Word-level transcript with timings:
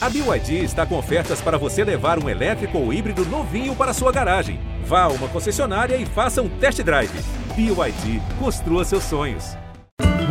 A 0.00 0.08
BYD 0.08 0.62
está 0.62 0.86
com 0.86 0.96
ofertas 0.96 1.40
para 1.40 1.58
você 1.58 1.82
levar 1.82 2.22
um 2.22 2.28
elétrico 2.28 2.78
ou 2.78 2.92
híbrido 2.92 3.24
novinho 3.24 3.74
para 3.74 3.92
sua 3.92 4.12
garagem. 4.12 4.60
Vá 4.84 5.02
a 5.02 5.08
uma 5.08 5.26
concessionária 5.26 5.96
e 5.96 6.06
faça 6.06 6.40
um 6.40 6.48
test 6.48 6.80
drive. 6.82 7.10
BYD, 7.56 8.22
construa 8.38 8.84
seus 8.84 9.02
sonhos. 9.02 9.56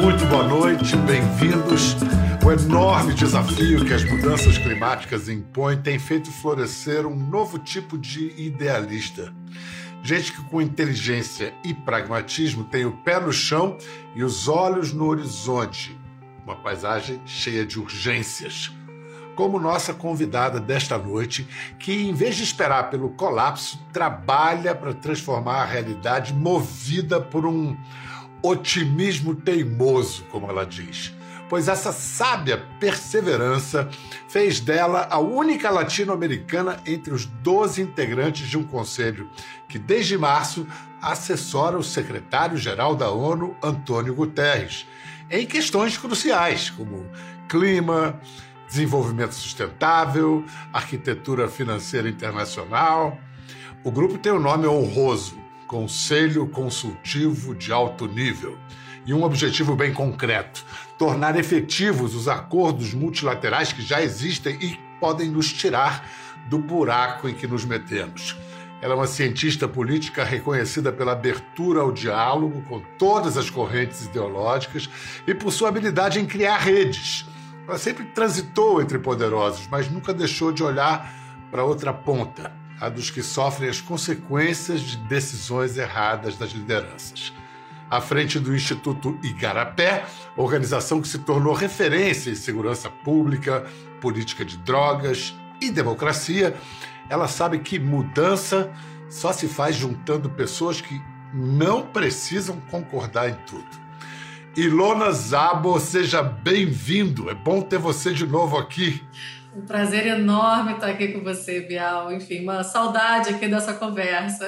Muito 0.02 0.26
boa 0.28 0.48
noite, 0.48 0.96
bem-vindos. 0.96 1.98
O 2.46 2.50
enorme 2.50 3.14
desafio 3.14 3.84
que 3.84 3.94
as 3.94 4.06
mudanças 4.06 4.58
climáticas 4.58 5.28
impõem 5.28 5.82
tem 5.82 6.00
feito 6.00 6.32
florescer 6.32 7.06
um 7.06 7.18
novo 7.18 7.60
tipo 7.60 7.98
de 7.98 8.34
idealista. 8.42 9.34
Gente 10.02 10.32
que 10.32 10.42
com 10.46 10.62
inteligência 10.62 11.54
e 11.66 11.74
pragmatismo 11.74 12.64
tem 12.64 12.86
o 12.86 12.94
pé 13.04 13.20
no 13.20 13.34
chão 13.34 13.78
e 14.16 14.24
os 14.24 14.48
olhos 14.48 14.94
no 14.94 15.08
horizonte. 15.08 16.00
Uma 16.46 16.56
paisagem 16.56 17.20
cheia 17.26 17.66
de 17.66 17.78
urgências 17.78 18.72
como 19.38 19.60
nossa 19.60 19.94
convidada 19.94 20.60
desta 20.60 20.98
noite, 20.98 21.48
que, 21.78 22.10
em 22.10 22.14
vez 22.14 22.36
de 22.36 22.44
esperar 22.44 22.90
pelo 22.90 23.12
colapso, 23.12 23.80
trabalha 23.94 24.74
para 24.74 24.96
transformar 24.96 25.62
a 25.62 25.66
realidade 25.66 26.34
movida 26.34 27.22
por 27.22 27.46
um 27.46 27.78
otimismo 28.42 29.36
teimoso, 29.36 30.24
como 30.32 30.50
ela 30.50 30.66
diz. 30.66 31.14
Pois 31.48 31.68
essa 31.68 31.92
sábia 31.92 32.66
perseverança 32.80 33.88
fez 34.28 34.60
dela 34.60 35.08
a 35.10 35.20
única 35.20 35.70
latino-americana 35.70 36.80
entre 36.86 37.14
os 37.14 37.26
12 37.26 37.80
integrantes 37.80 38.50
de 38.50 38.58
um 38.58 38.64
conselho 38.64 39.30
que, 39.70 39.78
desde 39.78 40.18
março, 40.18 40.68
assessora 41.00 41.78
o 41.78 41.84
secretário-geral 41.84 42.96
da 42.96 43.12
ONU, 43.12 43.56
Antônio 43.62 44.16
Guterres, 44.16 44.88
em 45.30 45.46
questões 45.46 45.96
cruciais, 45.96 46.72
como 46.72 47.06
clima, 47.48 48.20
desenvolvimento 48.68 49.34
sustentável, 49.34 50.44
arquitetura 50.74 51.48
financeira 51.48 52.10
internacional. 52.10 53.18
O 53.84 53.92
grupo 53.92 54.18
tem 54.18 54.32
um 54.32 54.40
nome 54.40 54.68
honroso, 54.68 55.38
Conselho 55.68 56.48
Consultivo 56.48 57.56
de 57.56 57.72
Alto 57.72 58.08
Nível, 58.08 58.58
e 59.06 59.14
um 59.14 59.24
objetivo 59.24 59.76
bem 59.76 59.94
concreto: 59.94 60.66
tornar 60.98 61.38
efetivos 61.38 62.14
os 62.14 62.28
acordos 62.28 62.94
multilaterais 62.94 63.72
que 63.72 63.82
já 63.82 64.02
existem 64.02 64.58
e 64.62 64.78
podem 65.00 65.30
nos 65.30 65.52
tirar 65.52 66.06
do 66.50 66.58
buraco 66.58 67.28
em 67.28 67.34
que 67.34 67.48
nos 67.48 67.66
metemos. 67.66 68.36
Ela 68.80 68.94
é 68.94 68.96
uma 68.96 69.08
cientista 69.08 69.68
política 69.68 70.24
reconhecida 70.24 70.92
pela 70.92 71.14
abertura 71.14 71.82
ao 71.82 71.92
diálogo 71.92 72.62
com 72.70 72.80
todas 72.98 73.36
as 73.36 73.50
correntes 73.50 74.06
ideológicas 74.06 74.88
e 75.26 75.34
por 75.34 75.52
sua 75.52 75.70
habilidade 75.70 76.20
em 76.20 76.26
criar 76.26 76.58
redes 76.58 77.26
ela 77.68 77.78
sempre 77.78 78.06
transitou 78.06 78.82
entre 78.82 78.98
poderosos, 78.98 79.68
mas 79.70 79.92
nunca 79.92 80.14
deixou 80.14 80.52
de 80.52 80.64
olhar 80.64 81.14
para 81.52 81.64
outra 81.64 81.94
ponta, 81.94 82.52
a 82.80 82.88
dos 82.88 83.10
que 83.10 83.22
sofrem 83.22 83.70
as 83.70 83.82
consequências 83.82 84.82
de 84.82 84.98
decisões 84.98 85.78
erradas 85.78 86.38
das 86.38 86.52
lideranças. 86.52 87.34
À 87.90 88.00
frente 88.00 88.40
do 88.40 88.56
Instituto 88.56 89.18
Igarapé, 89.24 90.06
organização 90.36 91.02
que 91.02 91.08
se 91.08 91.20
tornou 91.20 91.54
referência 91.54 92.30
em 92.30 92.36
segurança 92.36 92.90
pública, 92.90 93.66
política 94.00 94.46
de 94.46 94.58
drogas 94.58 95.36
e 95.62 95.70
democracia, 95.70 96.56
ela 97.10 97.28
sabe 97.28 97.60
que 97.60 97.80
mudança 97.80 98.72
só 99.10 99.32
se 99.32 99.48
faz 99.48 99.76
juntando 99.76 100.30
pessoas 100.30 100.82
que 100.82 101.02
não 101.34 101.82
precisam 101.82 102.60
concordar 102.70 103.30
em 103.30 103.36
tudo. 103.46 103.87
Ilona 104.58 105.12
Zabo, 105.12 105.80
seja 105.80 106.24
bem-vindo. 106.24 107.30
É 107.30 107.36
bom 107.36 107.62
ter 107.62 107.78
você 107.78 108.12
de 108.12 108.26
novo 108.26 108.58
aqui. 108.58 109.00
Um 109.56 109.62
prazer 109.62 110.08
enorme 110.08 110.74
estar 110.74 110.88
aqui 110.88 111.10
com 111.10 111.24
você, 111.24 111.60
Bial. 111.60 112.12
Enfim, 112.12 112.42
uma 112.42 112.64
saudade 112.64 113.30
aqui 113.30 113.48
dessa 113.48 113.76
conversa. 113.76 114.48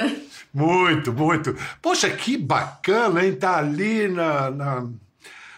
Muito, 0.52 1.14
muito. 1.14 1.56
Poxa, 1.80 2.10
que 2.10 2.38
bacana, 2.38 3.24
hein? 3.24 3.36
Tá 3.36 3.58
ali 3.58 4.08
na, 4.08 4.50
na, 4.50 4.88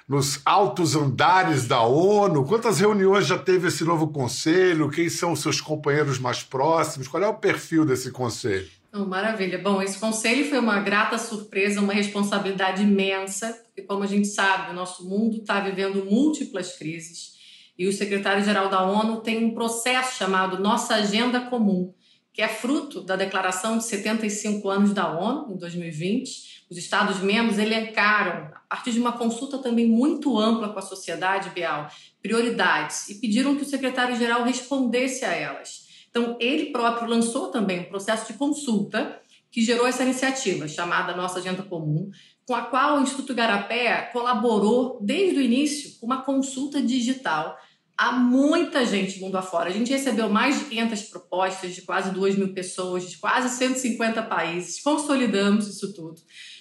nos 0.06 0.42
altos 0.44 0.98
andares 0.98 1.66
da 1.66 1.84
ONU. 1.84 2.44
Quantas 2.44 2.78
reuniões 2.78 3.26
já 3.26 3.38
teve 3.38 3.70
esse 3.70 3.86
novo 3.86 4.10
conselho? 4.10 4.90
Quem 4.90 5.08
são 5.08 5.32
os 5.32 5.40
seus 5.40 5.62
companheiros 5.62 6.20
mais 6.20 6.44
próximos? 6.44 7.08
Qual 7.08 7.24
é 7.24 7.28
o 7.28 7.36
perfil 7.36 7.86
desse 7.86 8.12
conselho? 8.12 8.68
Oh, 8.94 9.06
maravilha. 9.06 9.58
Bom, 9.58 9.82
esse 9.82 9.98
conselho 9.98 10.50
foi 10.50 10.60
uma 10.60 10.82
grata 10.82 11.18
surpresa, 11.18 11.80
uma 11.80 11.94
responsabilidade 11.94 12.84
imensa, 12.84 13.58
porque, 13.82 13.88
como 13.88 14.04
a 14.04 14.08
gente 14.08 14.28
sabe, 14.28 14.72
o 14.72 14.76
nosso 14.76 15.08
mundo 15.08 15.38
está 15.38 15.60
vivendo 15.60 16.06
múltiplas 16.06 16.78
crises 16.78 17.32
e 17.78 17.88
o 17.88 17.94
secretário-geral 17.94 18.70
da 18.70 18.84
ONU 18.84 19.22
tem 19.22 19.44
um 19.44 19.54
processo 19.54 20.18
chamado 20.18 20.62
Nossa 20.62 20.96
Agenda 20.96 21.42
Comum, 21.42 21.94
que 22.34 22.42
é 22.42 22.48
fruto 22.48 23.02
da 23.02 23.16
declaração 23.16 23.78
de 23.78 23.84
75 23.84 24.70
anos 24.70 24.94
da 24.94 25.12
ONU, 25.12 25.54
em 25.54 25.58
2020. 25.58 26.62
Os 26.70 26.78
Estados-membros 26.78 27.58
elencaram, 27.58 28.50
a 28.70 28.76
partir 28.76 28.92
de 28.92 29.00
uma 29.00 29.12
consulta 29.14 29.58
também 29.58 29.88
muito 29.88 30.38
ampla 30.38 30.70
com 30.70 30.80
a 30.80 30.82
sociedade, 30.82 31.50
Bial, 31.50 31.90
prioridades 32.22 33.10
e 33.10 33.16
pediram 33.16 33.56
que 33.56 33.64
o 33.64 33.66
secretário-geral 33.66 34.44
respondesse 34.44 35.26
a 35.26 35.34
elas. 35.34 35.88
Então, 36.10 36.38
ele 36.40 36.68
próprio 36.68 37.10
lançou 37.10 37.48
também 37.48 37.82
um 37.82 37.90
processo 37.90 38.32
de 38.32 38.38
consulta 38.38 39.20
que 39.52 39.62
gerou 39.62 39.86
essa 39.86 40.04
iniciativa 40.04 40.68
chamada 40.68 41.16
Nossa 41.16 41.40
Agenda 41.40 41.62
Comum, 41.62 42.10
com 42.52 42.56
a 42.56 42.64
qual 42.64 42.98
o 42.98 43.02
Instituto 43.02 43.34
Garapé 43.34 44.10
colaborou 44.12 45.00
desde 45.02 45.40
o 45.40 45.42
início 45.42 45.98
com 45.98 46.06
uma 46.06 46.22
consulta 46.22 46.82
digital 46.82 47.58
a 47.98 48.12
muita 48.12 48.86
gente 48.86 49.22
mundo 49.22 49.38
afora. 49.38 49.70
A 49.70 49.72
gente 49.72 49.90
recebeu 49.90 50.28
mais 50.28 50.60
de 50.60 50.66
500 50.66 51.02
propostas 51.04 51.74
de 51.74 51.82
quase 51.84 52.12
2 52.12 52.36
mil 52.36 52.54
pessoas, 52.54 53.10
de 53.10 53.18
quase 53.20 53.58
150 53.58 54.22
países. 54.24 54.82
Consolidamos 54.82 55.66
isso 55.66 55.94
tudo, 55.94 56.20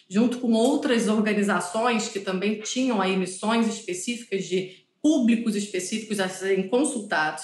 junto 0.09 0.39
com 0.39 0.53
outras 0.53 1.09
organizações 1.09 2.07
que 2.07 2.21
também 2.21 2.61
tinham 2.61 3.03
aí 3.03 3.17
missões 3.17 3.67
específicas 3.67 4.45
de 4.45 4.85
públicos 5.03 5.57
específicos 5.57 6.21
a 6.21 6.29
serem 6.29 6.69
consultados. 6.69 7.43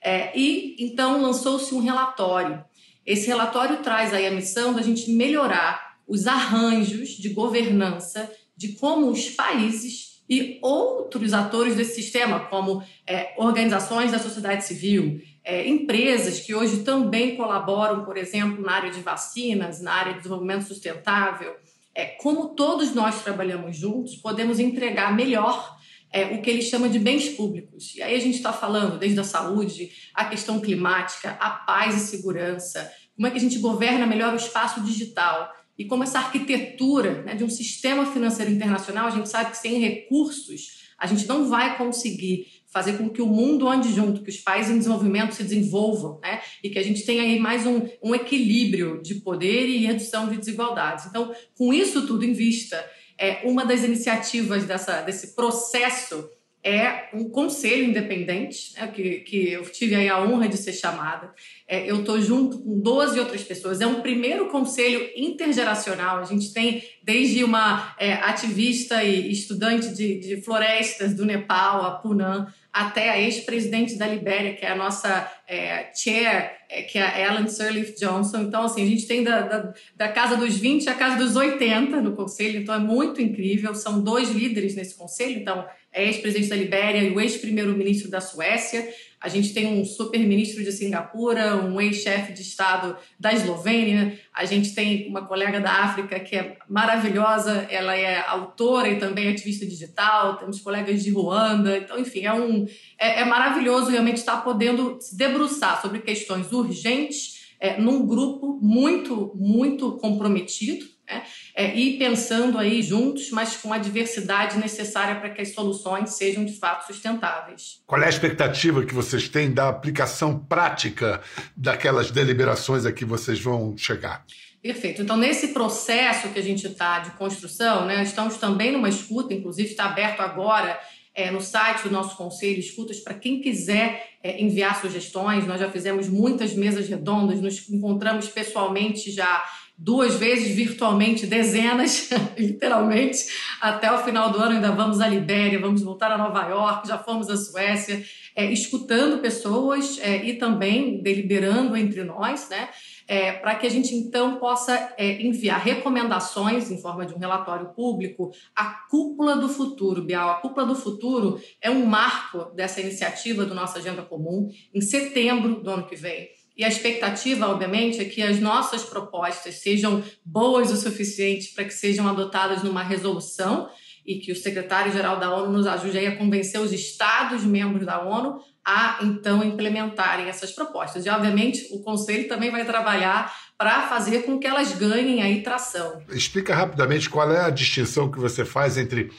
É, 0.00 0.30
e 0.38 0.76
então 0.78 1.20
lançou-se 1.20 1.74
um 1.74 1.80
relatório. 1.80 2.64
Esse 3.04 3.26
relatório 3.26 3.78
traz 3.78 4.14
aí 4.14 4.28
a 4.28 4.30
missão 4.30 4.72
da 4.72 4.80
gente 4.80 5.10
melhorar 5.10 5.89
os 6.10 6.26
arranjos 6.26 7.10
de 7.10 7.28
governança 7.28 8.30
de 8.56 8.72
como 8.72 9.08
os 9.08 9.30
países 9.30 10.22
e 10.28 10.58
outros 10.60 11.32
atores 11.32 11.76
desse 11.76 11.94
sistema, 11.94 12.40
como 12.40 12.82
é, 13.06 13.32
organizações 13.38 14.10
da 14.10 14.18
sociedade 14.18 14.64
civil, 14.64 15.20
é, 15.44 15.66
empresas 15.66 16.40
que 16.40 16.54
hoje 16.54 16.82
também 16.82 17.36
colaboram, 17.36 18.04
por 18.04 18.16
exemplo, 18.16 18.60
na 18.60 18.72
área 18.72 18.90
de 18.90 19.00
vacinas, 19.00 19.80
na 19.80 19.92
área 19.92 20.12
de 20.12 20.18
desenvolvimento 20.18 20.64
sustentável, 20.64 21.54
é, 21.94 22.04
como 22.04 22.50
todos 22.50 22.92
nós 22.92 23.22
trabalhamos 23.22 23.76
juntos, 23.76 24.16
podemos 24.16 24.58
entregar 24.58 25.14
melhor 25.14 25.78
é, 26.12 26.24
o 26.24 26.42
que 26.42 26.50
ele 26.50 26.62
chama 26.62 26.88
de 26.88 26.98
bens 26.98 27.28
públicos. 27.30 27.94
E 27.94 28.02
aí 28.02 28.16
a 28.16 28.20
gente 28.20 28.36
está 28.36 28.52
falando 28.52 28.98
desde 28.98 29.20
a 29.20 29.24
saúde, 29.24 29.90
a 30.12 30.24
questão 30.24 30.60
climática, 30.60 31.36
a 31.40 31.50
paz 31.50 31.96
e 31.96 32.06
segurança, 32.06 32.92
como 33.14 33.26
é 33.26 33.30
que 33.30 33.36
a 33.36 33.40
gente 33.40 33.58
governa 33.58 34.06
melhor 34.06 34.32
o 34.32 34.36
espaço 34.36 34.80
digital 34.82 35.52
e 35.80 35.86
como 35.86 36.02
essa 36.02 36.18
arquitetura 36.18 37.22
né, 37.22 37.34
de 37.34 37.42
um 37.42 37.48
sistema 37.48 38.04
financeiro 38.04 38.52
internacional, 38.52 39.06
a 39.06 39.10
gente 39.10 39.30
sabe 39.30 39.52
que 39.52 39.56
sem 39.56 39.80
recursos 39.80 40.78
a 40.98 41.06
gente 41.06 41.26
não 41.26 41.48
vai 41.48 41.78
conseguir 41.78 42.48
fazer 42.70 42.98
com 42.98 43.08
que 43.08 43.22
o 43.22 43.26
mundo 43.26 43.66
ande 43.66 43.90
junto, 43.90 44.22
que 44.22 44.28
os 44.28 44.36
países 44.36 44.70
em 44.70 44.76
desenvolvimento 44.76 45.34
se 45.34 45.42
desenvolvam, 45.42 46.20
né? 46.20 46.42
E 46.62 46.68
que 46.68 46.78
a 46.78 46.82
gente 46.82 47.06
tenha 47.06 47.22
aí 47.22 47.40
mais 47.40 47.64
um, 47.64 47.88
um 48.02 48.14
equilíbrio 48.14 49.00
de 49.02 49.14
poder 49.14 49.70
e 49.70 49.86
redução 49.86 50.28
de 50.28 50.36
desigualdades. 50.36 51.06
Então, 51.06 51.34
com 51.56 51.72
isso 51.72 52.06
tudo 52.06 52.26
em 52.26 52.34
vista, 52.34 52.76
é, 53.18 53.40
uma 53.48 53.64
das 53.64 53.82
iniciativas 53.82 54.66
dessa, 54.66 55.00
desse 55.00 55.34
processo 55.34 56.28
é 56.62 57.08
um 57.14 57.30
conselho 57.30 57.84
independente, 57.84 58.74
né, 58.76 58.86
que, 58.88 59.20
que 59.20 59.50
eu 59.50 59.62
tive 59.70 59.94
aí 59.94 60.08
a 60.08 60.20
honra 60.22 60.46
de 60.46 60.58
ser 60.58 60.74
chamada. 60.74 61.32
É, 61.66 61.90
eu 61.90 62.00
estou 62.00 62.20
junto 62.20 62.58
com 62.58 62.78
12 62.78 63.18
outras 63.18 63.42
pessoas. 63.42 63.80
É 63.80 63.86
um 63.86 64.02
primeiro 64.02 64.48
conselho 64.48 65.08
intergeracional. 65.16 66.18
A 66.18 66.24
gente 66.24 66.52
tem 66.52 66.84
desde 67.02 67.42
uma 67.42 67.94
é, 67.98 68.12
ativista 68.12 69.02
e 69.02 69.32
estudante 69.32 69.88
de, 69.94 70.18
de 70.18 70.42
florestas 70.42 71.14
do 71.14 71.24
Nepal, 71.24 71.84
a 71.84 71.92
Punan, 71.92 72.52
até 72.72 73.10
a 73.10 73.18
ex-presidente 73.18 73.96
da 73.96 74.06
Libéria, 74.06 74.54
que 74.54 74.64
é 74.64 74.70
a 74.70 74.76
nossa 74.76 75.30
é, 75.48 75.90
chair, 75.94 76.52
é, 76.68 76.82
que 76.82 76.98
é 76.98 77.02
a 77.02 77.20
Ellen 77.20 77.48
Sirleaf 77.48 77.94
Johnson. 77.98 78.42
Então, 78.42 78.64
assim, 78.64 78.82
a 78.82 78.86
gente 78.86 79.06
tem 79.06 79.24
da, 79.24 79.40
da, 79.40 79.74
da, 79.96 80.08
casa 80.08 80.36
dos 80.36 80.56
20 80.56 80.88
à 80.88 80.94
casa 80.94 81.16
dos 81.16 81.34
80 81.34 82.00
no 82.00 82.14
conselho, 82.14 82.60
então 82.60 82.74
é 82.74 82.78
muito 82.78 83.20
incrível. 83.20 83.74
São 83.74 84.00
dois 84.00 84.30
líderes 84.30 84.76
nesse 84.76 84.94
conselho, 84.94 85.40
então, 85.40 85.66
ex-presidente 85.92 86.48
da 86.48 86.56
Libéria 86.56 87.02
e 87.02 87.10
o 87.10 87.20
ex-primeiro-ministro 87.20 88.10
da 88.10 88.20
Suécia. 88.20 88.88
a 89.20 89.28
gente 89.28 89.52
tem 89.52 89.66
um 89.66 89.84
super-ministro 89.84 90.64
de 90.64 90.72
Singapura, 90.72 91.56
um 91.56 91.78
ex-chefe 91.78 92.32
de 92.32 92.40
Estado 92.40 92.96
da 93.18 93.32
Eslovênia, 93.32 94.18
a 94.32 94.46
gente 94.46 94.74
tem 94.74 95.08
uma 95.08 95.26
colega 95.26 95.60
da 95.60 95.70
África 95.70 96.18
que 96.20 96.36
é 96.36 96.56
maravilhosa, 96.68 97.66
ela 97.70 97.94
é 97.94 98.24
autora 98.26 98.88
e 98.88 98.98
também 98.98 99.28
ativista 99.28 99.66
digital, 99.66 100.38
temos 100.38 100.60
colegas 100.60 101.02
de 101.02 101.10
Ruanda, 101.10 101.76
então, 101.76 101.98
enfim, 101.98 102.24
é, 102.24 102.32
um, 102.32 102.66
é, 102.98 103.20
é 103.20 103.24
maravilhoso 103.24 103.90
realmente 103.90 104.16
estar 104.16 104.38
podendo 104.38 104.98
se 105.00 105.14
debruçar 105.16 105.82
sobre 105.82 105.98
questões 105.98 106.50
urgentes 106.50 107.40
é, 107.60 107.78
num 107.78 108.06
grupo 108.06 108.58
muito, 108.62 109.32
muito 109.34 109.92
comprometido, 109.98 110.86
né? 111.06 111.24
É, 111.60 111.76
e 111.76 111.98
pensando 111.98 112.56
aí 112.56 112.82
juntos, 112.82 113.30
mas 113.30 113.54
com 113.54 113.70
a 113.70 113.76
diversidade 113.76 114.56
necessária 114.56 115.16
para 115.16 115.28
que 115.28 115.42
as 115.42 115.52
soluções 115.52 116.14
sejam 116.14 116.42
de 116.42 116.54
fato 116.54 116.86
sustentáveis. 116.86 117.82
Qual 117.86 118.00
é 118.00 118.06
a 118.06 118.08
expectativa 118.08 118.82
que 118.82 118.94
vocês 118.94 119.28
têm 119.28 119.52
da 119.52 119.68
aplicação 119.68 120.38
prática 120.38 121.20
daquelas 121.54 122.10
deliberações 122.10 122.86
a 122.86 122.92
que 122.92 123.04
vocês 123.04 123.38
vão 123.38 123.76
chegar? 123.76 124.24
Perfeito. 124.62 125.02
Então, 125.02 125.18
nesse 125.18 125.48
processo 125.48 126.30
que 126.30 126.38
a 126.38 126.42
gente 126.42 126.66
está 126.66 127.00
de 127.00 127.10
construção, 127.10 127.84
né, 127.84 128.02
estamos 128.02 128.38
também 128.38 128.72
numa 128.72 128.88
escuta, 128.88 129.34
inclusive 129.34 129.68
está 129.68 129.84
aberto 129.84 130.20
agora 130.20 130.80
é, 131.14 131.30
no 131.30 131.42
site 131.42 131.82
do 131.82 131.90
nosso 131.90 132.16
conselho, 132.16 132.58
escutas 132.58 133.00
para 133.00 133.12
quem 133.12 133.38
quiser 133.42 134.16
é, 134.22 134.42
enviar 134.42 134.80
sugestões. 134.80 135.46
Nós 135.46 135.60
já 135.60 135.70
fizemos 135.70 136.08
muitas 136.08 136.54
mesas 136.54 136.88
redondas, 136.88 137.38
nos 137.38 137.68
encontramos 137.68 138.28
pessoalmente 138.28 139.10
já 139.10 139.44
duas 139.80 140.16
vezes 140.16 140.54
virtualmente, 140.54 141.26
dezenas, 141.26 142.10
literalmente. 142.36 143.24
Até 143.62 143.90
o 143.90 143.98
final 144.04 144.30
do 144.30 144.38
ano 144.38 144.56
ainda 144.56 144.70
vamos 144.72 145.00
à 145.00 145.08
Libéria, 145.08 145.58
vamos 145.58 145.82
voltar 145.82 146.12
a 146.12 146.18
Nova 146.18 146.46
York, 146.46 146.86
já 146.86 146.98
fomos 146.98 147.30
à 147.30 147.36
Suécia, 147.36 148.04
é, 148.36 148.44
escutando 148.52 149.22
pessoas 149.22 149.98
é, 150.02 150.22
e 150.24 150.34
também 150.34 151.02
deliberando 151.02 151.74
entre 151.76 152.04
nós, 152.04 152.48
né? 152.50 152.68
É, 153.08 153.32
para 153.32 153.56
que 153.56 153.66
a 153.66 153.70
gente 153.70 153.92
então 153.92 154.36
possa 154.36 154.94
é, 154.96 155.20
enviar 155.20 155.60
recomendações 155.60 156.70
em 156.70 156.80
forma 156.80 157.04
de 157.04 157.12
um 157.12 157.18
relatório 157.18 157.70
público 157.70 158.30
à 158.54 158.66
Cúpula 158.88 159.34
do 159.34 159.48
Futuro, 159.48 160.04
Bial. 160.04 160.30
A 160.30 160.34
Cúpula 160.34 160.64
do 160.64 160.76
Futuro 160.76 161.40
é 161.60 161.68
um 161.68 161.84
marco 161.86 162.54
dessa 162.54 162.80
iniciativa 162.80 163.44
do 163.44 163.54
nossa 163.54 163.78
Agenda 163.78 164.02
Comum 164.02 164.48
em 164.72 164.80
setembro 164.80 165.60
do 165.60 165.70
ano 165.70 165.86
que 165.86 165.96
vem. 165.96 166.39
E 166.60 166.64
a 166.64 166.68
expectativa, 166.68 167.48
obviamente, 167.48 168.02
é 168.02 168.04
que 168.04 168.22
as 168.22 168.38
nossas 168.38 168.82
propostas 168.82 169.62
sejam 169.62 170.04
boas 170.22 170.70
o 170.70 170.76
suficiente 170.76 171.54
para 171.54 171.64
que 171.64 171.72
sejam 171.72 172.06
adotadas 172.06 172.62
numa 172.62 172.82
resolução 172.82 173.70
e 174.04 174.16
que 174.18 174.30
o 174.30 174.36
secretário-geral 174.36 175.18
da 175.18 175.34
ONU 175.34 175.56
nos 175.56 175.66
ajude 175.66 175.96
a 176.00 176.14
convencer 176.18 176.60
os 176.60 176.70
Estados-membros 176.70 177.86
da 177.86 178.02
ONU 178.02 178.42
a, 178.62 178.98
então, 179.00 179.42
implementarem 179.42 180.28
essas 180.28 180.52
propostas. 180.52 181.06
E, 181.06 181.08
obviamente, 181.08 181.66
o 181.72 181.82
Conselho 181.82 182.28
também 182.28 182.50
vai 182.50 182.66
trabalhar 182.66 183.34
para 183.56 183.88
fazer 183.88 184.24
com 184.26 184.38
que 184.38 184.46
elas 184.46 184.74
ganhem 184.74 185.22
aí 185.22 185.42
tração. 185.42 186.02
Explica 186.10 186.54
rapidamente 186.54 187.08
qual 187.08 187.32
é 187.32 187.40
a 187.40 187.48
distinção 187.48 188.10
que 188.10 188.18
você 188.18 188.44
faz 188.44 188.76
entre. 188.76 189.10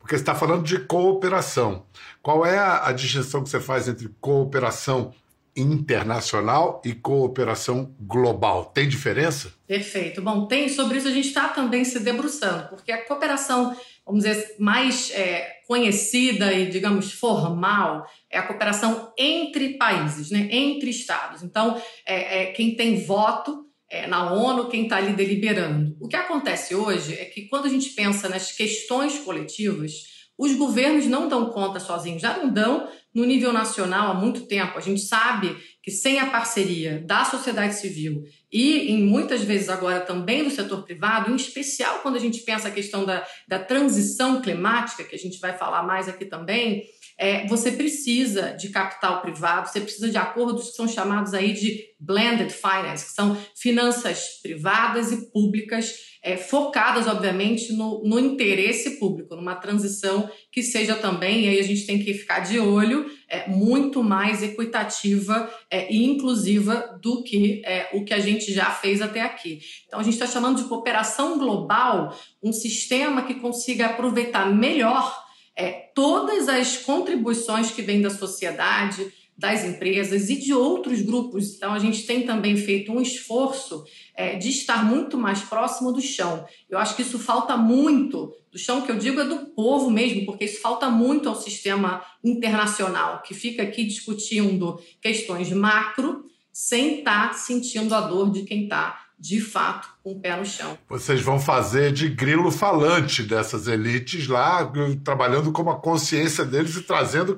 Porque 0.00 0.16
você 0.16 0.22
está 0.22 0.34
falando 0.34 0.64
de 0.64 0.80
cooperação. 0.80 1.86
Qual 2.20 2.44
é 2.44 2.58
a, 2.58 2.88
a 2.88 2.92
distinção 2.92 3.44
que 3.44 3.50
você 3.50 3.60
faz 3.60 3.86
entre 3.86 4.10
cooperação 4.20 5.14
internacional 5.58 6.80
e 6.84 6.94
cooperação 6.94 7.94
global. 8.00 8.66
Tem 8.66 8.88
diferença? 8.88 9.52
Perfeito. 9.66 10.22
Bom, 10.22 10.46
tem. 10.46 10.68
Sobre 10.68 10.98
isso 10.98 11.08
a 11.08 11.12
gente 11.12 11.28
está 11.28 11.48
também 11.48 11.84
se 11.84 11.98
debruçando, 12.00 12.68
porque 12.68 12.92
a 12.92 13.04
cooperação, 13.04 13.76
vamos 14.06 14.24
dizer, 14.24 14.54
mais 14.58 15.10
é, 15.10 15.58
conhecida 15.66 16.52
e, 16.52 16.70
digamos, 16.70 17.12
formal 17.12 18.06
é 18.30 18.38
a 18.38 18.46
cooperação 18.46 19.12
entre 19.18 19.76
países, 19.76 20.30
né? 20.30 20.48
entre 20.50 20.90
estados. 20.90 21.42
Então, 21.42 21.80
é, 22.06 22.42
é 22.42 22.46
quem 22.46 22.74
tem 22.74 23.04
voto 23.04 23.66
é, 23.90 24.06
na 24.06 24.32
ONU, 24.32 24.68
quem 24.68 24.84
está 24.84 24.96
ali 24.96 25.12
deliberando. 25.12 25.96
O 26.00 26.08
que 26.08 26.16
acontece 26.16 26.74
hoje 26.74 27.14
é 27.14 27.24
que 27.24 27.42
quando 27.48 27.66
a 27.66 27.70
gente 27.70 27.90
pensa 27.90 28.28
nas 28.28 28.52
questões 28.52 29.18
coletivas, 29.18 29.92
os 30.38 30.54
governos 30.54 31.06
não 31.06 31.28
dão 31.28 31.46
conta 31.50 31.80
sozinhos, 31.80 32.22
já 32.22 32.36
não 32.36 32.48
dão 32.48 32.88
no 33.18 33.26
nível 33.26 33.52
nacional 33.52 34.12
há 34.12 34.14
muito 34.14 34.42
tempo. 34.46 34.78
A 34.78 34.80
gente 34.80 35.00
sabe 35.00 35.56
que 35.82 35.90
sem 35.90 36.20
a 36.20 36.26
parceria 36.26 37.02
da 37.04 37.24
sociedade 37.24 37.74
civil 37.74 38.22
e, 38.52 38.92
em 38.92 39.02
muitas 39.02 39.42
vezes 39.42 39.68
agora, 39.68 40.00
também 40.00 40.44
do 40.44 40.50
setor 40.50 40.84
privado, 40.84 41.30
em 41.30 41.36
especial 41.36 41.98
quando 41.98 42.16
a 42.16 42.20
gente 42.20 42.40
pensa 42.42 42.68
a 42.68 42.70
questão 42.70 43.04
da, 43.04 43.26
da 43.48 43.58
transição 43.58 44.40
climática, 44.40 45.02
que 45.02 45.16
a 45.16 45.18
gente 45.18 45.40
vai 45.40 45.56
falar 45.56 45.82
mais 45.82 46.08
aqui 46.08 46.24
também, 46.24 46.84
é, 47.18 47.46
você 47.48 47.72
precisa 47.72 48.52
de 48.52 48.68
capital 48.68 49.20
privado, 49.20 49.68
você 49.68 49.80
precisa 49.80 50.08
de 50.08 50.16
acordos 50.16 50.70
que 50.70 50.76
são 50.76 50.86
chamados 50.86 51.34
aí 51.34 51.52
de 51.52 51.84
blended 51.98 52.52
finance, 52.52 53.06
que 53.06 53.12
são 53.12 53.36
finanças 53.56 54.38
privadas 54.40 55.10
e 55.10 55.28
públicas 55.32 56.06
é, 56.22 56.36
focadas, 56.36 57.06
obviamente, 57.06 57.72
no, 57.72 58.02
no 58.04 58.18
interesse 58.18 58.98
público, 58.98 59.34
numa 59.34 59.56
transição 59.56 60.30
que 60.52 60.62
seja 60.62 60.94
também, 60.94 61.44
e 61.44 61.48
aí 61.48 61.58
a 61.58 61.64
gente 61.64 61.86
tem 61.86 61.98
que 61.98 62.14
ficar 62.14 62.40
de 62.40 62.58
olho, 62.58 63.06
é, 63.28 63.48
muito 63.48 64.02
mais 64.02 64.42
equitativa 64.42 65.52
é, 65.70 65.92
e 65.92 66.04
inclusiva 66.04 66.98
do 67.02 67.22
que 67.22 67.62
é, 67.64 67.88
o 67.94 68.04
que 68.04 68.14
a 68.14 68.20
gente 68.20 68.52
já 68.52 68.70
fez 68.70 69.00
até 69.00 69.20
aqui. 69.20 69.60
Então, 69.86 69.98
a 69.98 70.02
gente 70.02 70.14
está 70.14 70.26
chamando 70.26 70.62
de 70.62 70.68
cooperação 70.68 71.38
global 71.38 72.16
um 72.42 72.52
sistema 72.52 73.22
que 73.22 73.34
consiga 73.34 73.86
aproveitar 73.86 74.52
melhor 74.52 75.27
é, 75.58 75.90
todas 75.92 76.48
as 76.48 76.76
contribuições 76.76 77.72
que 77.72 77.82
vêm 77.82 78.00
da 78.00 78.10
sociedade, 78.10 79.12
das 79.36 79.64
empresas 79.64 80.30
e 80.30 80.36
de 80.36 80.54
outros 80.54 81.02
grupos. 81.02 81.56
Então, 81.56 81.72
a 81.72 81.80
gente 81.80 82.06
tem 82.06 82.22
também 82.22 82.56
feito 82.56 82.92
um 82.92 83.00
esforço 83.00 83.84
é, 84.16 84.36
de 84.36 84.48
estar 84.48 84.84
muito 84.84 85.18
mais 85.18 85.40
próximo 85.42 85.92
do 85.92 86.00
chão. 86.00 86.46
Eu 86.70 86.78
acho 86.78 86.94
que 86.94 87.02
isso 87.02 87.18
falta 87.18 87.56
muito, 87.56 88.32
do 88.52 88.58
chão 88.58 88.82
que 88.82 88.90
eu 88.90 88.98
digo 88.98 89.20
é 89.20 89.24
do 89.24 89.46
povo 89.46 89.90
mesmo, 89.90 90.26
porque 90.26 90.44
isso 90.44 90.60
falta 90.60 90.88
muito 90.88 91.28
ao 91.28 91.34
sistema 91.34 92.04
internacional, 92.22 93.22
que 93.22 93.34
fica 93.34 93.64
aqui 93.64 93.84
discutindo 93.84 94.80
questões 95.00 95.50
macro, 95.50 96.24
sem 96.52 97.00
estar 97.00 97.28
tá 97.28 97.34
sentindo 97.34 97.94
a 97.94 98.00
dor 98.00 98.30
de 98.30 98.42
quem 98.42 98.64
está 98.64 99.07
de 99.18 99.40
fato, 99.40 99.88
com 100.02 100.12
o 100.12 100.20
pé 100.20 100.36
no 100.36 100.44
chão. 100.44 100.78
Vocês 100.88 101.20
vão 101.20 101.40
fazer 101.40 101.92
de 101.92 102.08
grilo 102.08 102.52
falante 102.52 103.24
dessas 103.24 103.66
elites 103.66 104.28
lá, 104.28 104.70
trabalhando 105.02 105.50
com 105.50 105.68
a 105.68 105.76
consciência 105.76 106.44
deles 106.44 106.76
e 106.76 106.82
trazendo 106.82 107.32
o 107.32 107.36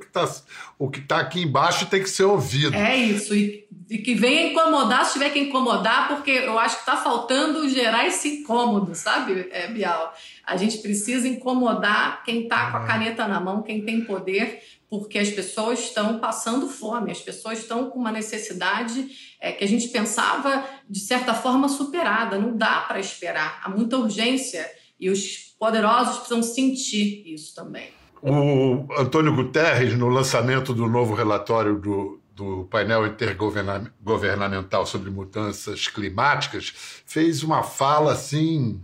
que 0.90 0.98
está 0.98 1.16
tá 1.16 1.20
aqui 1.20 1.40
embaixo 1.40 1.86
tem 1.86 2.02
que 2.02 2.10
ser 2.10 2.24
ouvido. 2.24 2.74
É 2.74 2.94
isso. 2.96 3.34
E, 3.34 3.66
e 3.88 3.96
que 3.98 4.14
venha 4.14 4.50
incomodar 4.50 5.06
se 5.06 5.14
tiver 5.14 5.30
que 5.30 5.38
incomodar, 5.38 6.08
porque 6.08 6.30
eu 6.30 6.58
acho 6.58 6.76
que 6.76 6.82
está 6.82 6.98
faltando 6.98 7.66
gerar 7.70 8.06
esse 8.06 8.40
incômodo, 8.40 8.94
sabe, 8.94 9.48
é, 9.50 9.68
Bial? 9.68 10.14
A 10.46 10.58
gente 10.58 10.78
precisa 10.78 11.26
incomodar 11.26 12.22
quem 12.24 12.42
está 12.42 12.70
com 12.70 12.76
a 12.76 12.86
caneta 12.86 13.26
na 13.26 13.40
mão, 13.40 13.62
quem 13.62 13.82
tem 13.82 14.02
poder, 14.02 14.62
porque 14.90 15.20
as 15.20 15.30
pessoas 15.30 15.78
estão 15.78 16.18
passando 16.18 16.68
fome, 16.68 17.12
as 17.12 17.20
pessoas 17.20 17.60
estão 17.60 17.88
com 17.88 18.00
uma 18.00 18.10
necessidade 18.10 19.08
é, 19.40 19.52
que 19.52 19.62
a 19.62 19.68
gente 19.68 19.86
pensava, 19.88 20.64
de 20.88 20.98
certa 20.98 21.32
forma, 21.32 21.68
superada. 21.68 22.36
Não 22.36 22.56
dá 22.56 22.80
para 22.80 22.98
esperar, 22.98 23.60
há 23.62 23.68
muita 23.68 23.96
urgência 23.96 24.68
e 24.98 25.08
os 25.08 25.54
poderosos 25.58 26.16
precisam 26.16 26.42
sentir 26.42 27.22
isso 27.32 27.54
também. 27.54 27.88
O 28.20 28.86
Antônio 28.98 29.34
Guterres, 29.34 29.96
no 29.96 30.08
lançamento 30.08 30.74
do 30.74 30.86
novo 30.88 31.14
relatório 31.14 31.78
do, 31.78 32.20
do 32.34 32.64
painel 32.64 33.06
intergovernamental 33.06 34.84
sobre 34.84 35.08
mudanças 35.08 35.86
climáticas, 35.86 36.72
fez 37.06 37.44
uma 37.44 37.62
fala 37.62 38.12
assim 38.12 38.82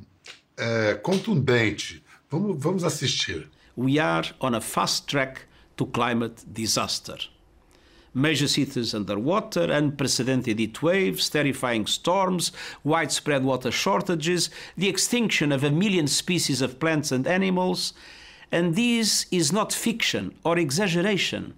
é, 0.56 0.94
contundente. 0.94 2.02
Vamos, 2.30 2.56
vamos 2.62 2.84
assistir. 2.84 3.50
We 3.76 3.98
are 3.98 4.32
on 4.40 4.54
a 4.54 4.60
fast 4.60 5.06
track 5.06 5.40
to 5.76 5.86
climate 5.86 6.44
disaster. 6.52 7.16
Major 8.14 8.48
cities 8.48 8.94
underwater, 8.94 9.70
unprecedented 9.70 10.58
heat 10.58 10.82
waves, 10.82 11.28
terrifying 11.28 11.86
storms, 11.86 12.50
widespread 12.82 13.44
water 13.44 13.70
shortages, 13.70 14.48
the 14.74 14.88
extinction 14.88 15.52
of 15.52 15.62
a 15.62 15.70
million 15.70 16.06
species 16.06 16.62
of 16.62 16.80
plants 16.80 17.12
and 17.12 17.26
animals. 17.26 17.92
And 18.50 18.74
this 18.74 19.26
is 19.30 19.52
not 19.52 19.72
fiction 19.72 20.34
or 20.44 20.56
exaggeration. 20.56 21.54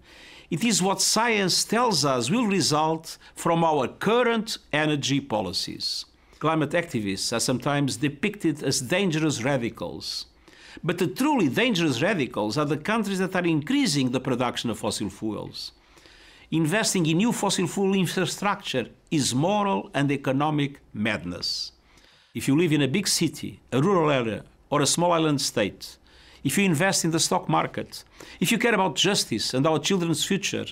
It 0.50 0.64
is 0.64 0.82
what 0.82 1.00
science 1.00 1.62
tells 1.62 2.04
us 2.04 2.30
will 2.30 2.46
result 2.46 3.18
from 3.36 3.62
our 3.62 3.86
current 3.86 4.58
energy 4.72 5.20
policies. 5.20 6.06
Climate 6.38 6.70
activists 6.70 7.32
are 7.32 7.40
sometimes 7.40 7.98
depicted 7.98 8.62
as 8.62 8.80
dangerous 8.80 9.44
radicals. 9.44 10.26
But 10.82 10.98
the 10.98 11.08
truly 11.08 11.48
dangerous 11.48 12.02
radicals 12.02 12.56
are 12.56 12.64
the 12.64 12.76
countries 12.76 13.18
that 13.18 13.34
are 13.34 13.46
increasing 13.46 14.10
the 14.10 14.20
production 14.20 14.70
of 14.70 14.78
fossil 14.78 15.10
fuels. 15.10 15.72
Investing 16.50 17.04
in 17.06 17.18
new 17.18 17.32
fossil 17.32 17.66
fuel 17.66 17.94
infrastructure 17.94 18.86
is 19.10 19.34
moral 19.34 19.90
and 19.92 20.10
economic 20.10 20.80
madness. 20.94 21.72
If 22.34 22.48
you 22.48 22.56
live 22.56 22.72
in 22.72 22.82
a 22.82 22.88
big 22.88 23.08
city, 23.08 23.60
a 23.72 23.80
rural 23.80 24.10
area, 24.10 24.44
or 24.70 24.80
a 24.80 24.86
small 24.86 25.12
island 25.12 25.40
state, 25.40 25.98
if 26.44 26.56
you 26.56 26.64
invest 26.64 27.04
in 27.04 27.10
the 27.10 27.20
stock 27.20 27.48
market, 27.48 28.04
if 28.40 28.52
you 28.52 28.58
care 28.58 28.74
about 28.74 28.94
justice 28.94 29.54
and 29.54 29.66
our 29.66 29.78
children's 29.78 30.24
future, 30.24 30.66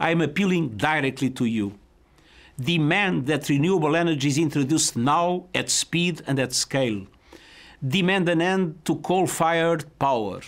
I 0.00 0.10
am 0.10 0.20
appealing 0.20 0.76
directly 0.76 1.30
to 1.30 1.44
you. 1.44 1.78
Demand 2.60 3.26
that 3.26 3.48
renewable 3.48 3.96
energy 3.96 4.28
is 4.28 4.38
introduced 4.38 4.96
now 4.96 5.44
at 5.54 5.70
speed 5.70 6.22
and 6.26 6.38
at 6.38 6.52
scale. 6.52 7.06
Demand 7.82 8.28
an 8.28 8.40
end 8.40 8.74
to 8.84 8.94
coal 8.94 9.26
fired 9.26 9.86
power. 9.98 10.40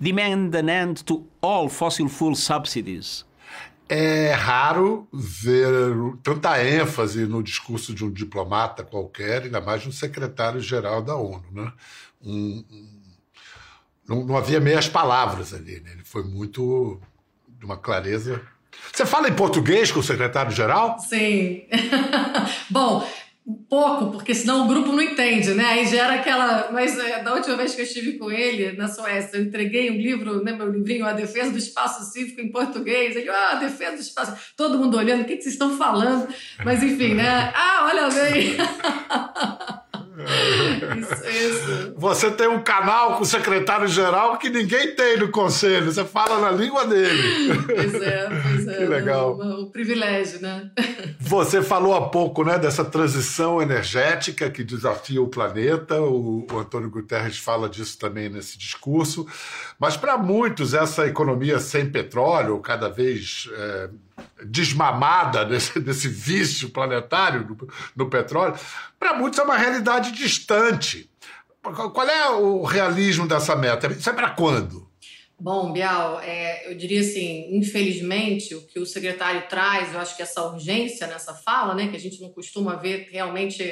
Demand 0.00 0.54
an 0.54 0.70
end 0.70 1.04
to 1.04 1.26
all 1.42 1.68
fossil 1.68 2.08
fuel 2.08 2.34
subsidies. 2.34 3.26
É 3.86 4.32
raro 4.32 5.06
ver 5.12 5.82
tanta 6.22 6.62
ênfase 6.64 7.26
no 7.26 7.42
discurso 7.42 7.92
de 7.92 8.04
um 8.04 8.10
diplomata 8.10 8.84
qualquer, 8.84 9.42
ainda 9.42 9.60
mais 9.60 9.82
de 9.82 9.88
um 9.88 9.92
secretário-geral 9.92 11.02
da 11.02 11.16
ONU. 11.16 11.44
Né? 11.52 11.72
Um, 12.22 12.64
um, 12.70 13.00
não, 14.08 14.24
não, 14.24 14.36
havia 14.36 14.60
meias 14.60 14.88
palavras 14.88 15.52
ali. 15.52 15.80
Né? 15.80 15.90
Ele 15.92 16.04
foi 16.04 16.22
muito 16.22 17.00
de 17.58 17.64
uma 17.64 17.76
clareza. 17.76 18.40
Você 18.92 19.04
fala 19.04 19.28
em 19.28 19.34
português 19.34 19.90
com 19.90 20.00
o 20.00 20.04
secretário-geral? 20.04 20.98
Sim. 21.00 21.64
Bom, 22.70 23.06
pouco, 23.68 24.10
porque 24.10 24.34
senão 24.34 24.64
o 24.64 24.68
grupo 24.68 24.92
não 24.92 25.02
entende, 25.02 25.54
né? 25.54 25.64
Aí 25.64 25.86
gera 25.86 26.14
aquela. 26.14 26.70
Mas 26.72 26.98
é, 26.98 27.22
da 27.22 27.34
última 27.34 27.56
vez 27.56 27.74
que 27.74 27.80
eu 27.80 27.84
estive 27.84 28.18
com 28.18 28.30
ele 28.30 28.72
na 28.72 28.88
Suécia, 28.88 29.38
eu 29.38 29.44
entreguei 29.44 29.90
um 29.90 29.96
livro, 29.96 30.44
né, 30.44 30.52
meu 30.52 30.70
livrinho, 30.70 31.06
A 31.06 31.12
Defesa 31.12 31.50
do 31.50 31.58
Espaço 31.58 32.12
Cívico 32.12 32.40
em 32.40 32.50
português. 32.50 33.16
Ele, 33.16 33.28
ah, 33.28 33.52
a 33.52 33.54
defesa 33.56 33.96
do 33.96 34.02
espaço. 34.02 34.34
Todo 34.56 34.78
mundo 34.78 34.96
olhando, 34.96 35.22
o 35.22 35.24
que, 35.24 35.36
que 35.36 35.42
vocês 35.42 35.54
estão 35.54 35.76
falando? 35.76 36.28
Mas 36.64 36.82
enfim, 36.82 37.14
né? 37.14 37.52
Ah, 37.54 37.90
olha 37.90 38.08
bem. 38.08 38.56
Isso, 40.98 41.28
isso. 41.28 41.94
Você 41.96 42.30
tem 42.30 42.48
um 42.48 42.62
canal 42.62 43.16
com 43.16 43.22
o 43.22 43.26
secretário-geral 43.26 44.38
que 44.38 44.50
ninguém 44.50 44.94
tem 44.94 45.18
no 45.18 45.28
conselho. 45.30 45.92
Você 45.92 46.04
fala 46.04 46.40
na 46.40 46.50
língua 46.50 46.86
dele. 46.86 47.50
Pois 47.66 47.94
é, 47.94 48.28
pois 48.42 48.68
é. 48.68 48.76
Que 48.78 48.84
legal. 48.86 49.36
O, 49.36 49.62
o 49.62 49.70
privilégio, 49.70 50.40
né? 50.40 50.70
Você 51.20 51.62
falou 51.62 51.94
há 51.94 52.08
pouco 52.08 52.44
né, 52.44 52.58
dessa 52.58 52.84
transição 52.84 53.62
energética 53.62 54.50
que 54.50 54.64
desafia 54.64 55.22
o 55.22 55.28
planeta. 55.28 56.00
O, 56.00 56.46
o 56.50 56.58
Antônio 56.58 56.90
Guterres 56.90 57.38
fala 57.38 57.68
disso 57.68 57.98
também 57.98 58.28
nesse 58.28 58.58
discurso. 58.58 59.26
Mas 59.78 59.96
para 59.96 60.18
muitos, 60.18 60.74
essa 60.74 61.06
economia 61.06 61.58
sem 61.58 61.90
petróleo, 61.90 62.58
cada 62.60 62.88
vez. 62.88 63.48
É, 63.52 63.90
desmamada 64.44 65.44
desse, 65.44 65.78
desse 65.80 66.08
vício 66.10 66.70
planetário 66.70 67.46
no, 67.46 67.68
no 67.96 68.10
petróleo, 68.10 68.58
para 68.98 69.14
muitos 69.14 69.38
é 69.38 69.42
uma 69.42 69.56
realidade 69.56 70.12
distante. 70.12 71.10
Qual 71.62 72.08
é 72.08 72.30
o 72.30 72.62
realismo 72.62 73.28
dessa 73.28 73.54
meta? 73.54 73.86
Isso 73.88 74.08
é 74.08 74.12
para 74.12 74.30
quando? 74.30 74.88
Bom, 75.38 75.72
Bial, 75.72 76.20
é, 76.20 76.70
eu 76.70 76.74
diria 76.74 77.00
assim, 77.00 77.56
infelizmente, 77.56 78.54
o 78.54 78.60
que 78.66 78.78
o 78.78 78.84
secretário 78.84 79.48
traz, 79.48 79.94
eu 79.94 79.98
acho 79.98 80.14
que 80.14 80.22
essa 80.22 80.44
urgência 80.46 81.06
nessa 81.06 81.32
fala, 81.32 81.74
né, 81.74 81.88
que 81.88 81.96
a 81.96 82.00
gente 82.00 82.20
não 82.20 82.28
costuma 82.28 82.76
ver 82.76 83.08
realmente 83.10 83.62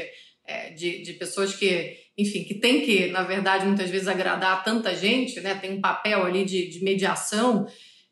é, 0.47 0.71
de, 0.71 1.03
de 1.03 1.13
pessoas 1.13 1.55
que, 1.55 1.95
enfim, 2.17 2.43
que 2.45 2.55
tem 2.55 2.81
que, 2.81 3.09
na 3.09 3.23
verdade, 3.23 3.67
muitas 3.67 3.91
vezes 3.91 4.09
agradar 4.09 4.65
tanta 4.65 4.95
gente, 4.95 5.41
né, 5.41 5.57
tem 5.57 5.73
um 5.73 5.81
papel 5.81 6.25
ali 6.25 6.43
de, 6.43 6.71
de 6.71 6.83
mediação, 6.83 7.67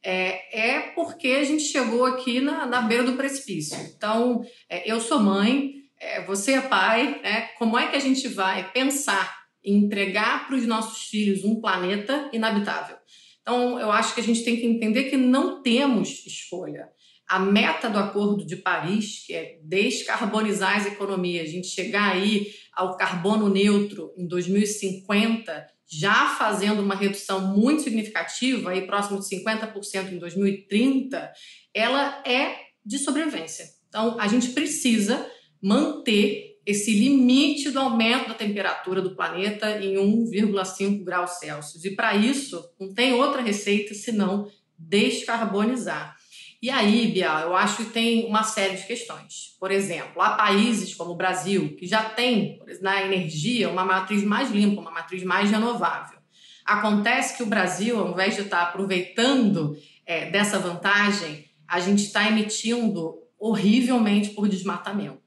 é, 0.08 0.76
é 0.76 0.80
porque 0.94 1.26
a 1.30 1.42
gente 1.42 1.64
chegou 1.64 2.04
aqui 2.04 2.40
na, 2.40 2.64
na 2.64 2.80
beira 2.82 3.02
do 3.02 3.16
precipício. 3.16 3.76
Então, 3.96 4.40
é, 4.70 4.88
eu 4.90 5.00
sou 5.00 5.18
mãe, 5.18 5.72
é, 5.98 6.24
você 6.24 6.52
é 6.52 6.60
pai, 6.60 7.20
né? 7.24 7.48
como 7.58 7.76
é 7.76 7.88
que 7.88 7.96
a 7.96 8.00
gente 8.00 8.28
vai 8.28 8.70
pensar 8.70 9.36
em 9.64 9.78
entregar 9.78 10.46
para 10.46 10.54
os 10.54 10.64
nossos 10.64 11.08
filhos 11.08 11.42
um 11.42 11.60
planeta 11.60 12.30
inabitável? 12.32 12.96
Então, 13.42 13.80
eu 13.80 13.90
acho 13.90 14.14
que 14.14 14.20
a 14.20 14.24
gente 14.24 14.44
tem 14.44 14.56
que 14.56 14.66
entender 14.66 15.10
que 15.10 15.16
não 15.16 15.60
temos 15.60 16.24
escolha. 16.24 16.88
A 17.28 17.38
meta 17.38 17.90
do 17.90 17.98
Acordo 17.98 18.46
de 18.46 18.56
Paris, 18.56 19.24
que 19.26 19.34
é 19.34 19.58
descarbonizar 19.62 20.76
as 20.76 20.86
economias, 20.86 21.48
a 21.48 21.52
gente 21.52 21.66
chegar 21.66 22.12
aí 22.12 22.52
ao 22.72 22.96
carbono 22.96 23.48
neutro 23.48 24.12
em 24.16 24.26
2050, 24.26 25.66
já 25.88 26.28
fazendo 26.36 26.82
uma 26.82 26.94
redução 26.94 27.54
muito 27.54 27.82
significativa, 27.82 28.70
aí 28.70 28.86
próximo 28.86 29.20
de 29.20 29.26
50% 29.26 30.12
em 30.12 30.18
2030, 30.18 31.32
ela 31.74 32.22
é 32.26 32.56
de 32.84 32.98
sobrevivência. 32.98 33.66
Então, 33.88 34.18
a 34.20 34.28
gente 34.28 34.50
precisa 34.50 35.28
manter 35.60 36.56
esse 36.66 36.92
limite 36.92 37.70
do 37.70 37.78
aumento 37.78 38.28
da 38.28 38.34
temperatura 38.34 39.00
do 39.00 39.14
planeta 39.14 39.78
em 39.80 39.94
1,5 39.94 41.04
graus 41.04 41.38
Celsius. 41.38 41.84
E 41.84 41.94
para 41.94 42.16
isso, 42.16 42.68
não 42.78 42.92
tem 42.92 43.12
outra 43.12 43.40
receita 43.40 43.94
senão 43.94 44.50
descarbonizar. 44.76 46.15
E 46.62 46.70
aí, 46.70 47.08
Bia, 47.08 47.40
eu 47.42 47.54
acho 47.54 47.76
que 47.76 47.84
tem 47.84 48.26
uma 48.26 48.42
série 48.42 48.76
de 48.76 48.86
questões. 48.86 49.56
Por 49.60 49.70
exemplo, 49.70 50.22
há 50.22 50.30
países 50.30 50.94
como 50.94 51.12
o 51.12 51.16
Brasil 51.16 51.76
que 51.76 51.86
já 51.86 52.02
tem 52.02 52.60
na 52.80 53.02
energia 53.02 53.68
uma 53.68 53.84
matriz 53.84 54.24
mais 54.24 54.50
limpa, 54.50 54.80
uma 54.80 54.90
matriz 54.90 55.22
mais 55.22 55.50
renovável. 55.50 56.18
Acontece 56.64 57.36
que 57.36 57.42
o 57.42 57.46
Brasil, 57.46 57.98
ao 57.98 58.10
invés 58.10 58.34
de 58.34 58.42
estar 58.42 58.62
aproveitando 58.62 59.76
é, 60.04 60.30
dessa 60.30 60.58
vantagem, 60.58 61.44
a 61.68 61.78
gente 61.78 62.04
está 62.04 62.26
emitindo 62.26 63.14
horrivelmente 63.38 64.30
por 64.30 64.48
desmatamento. 64.48 65.25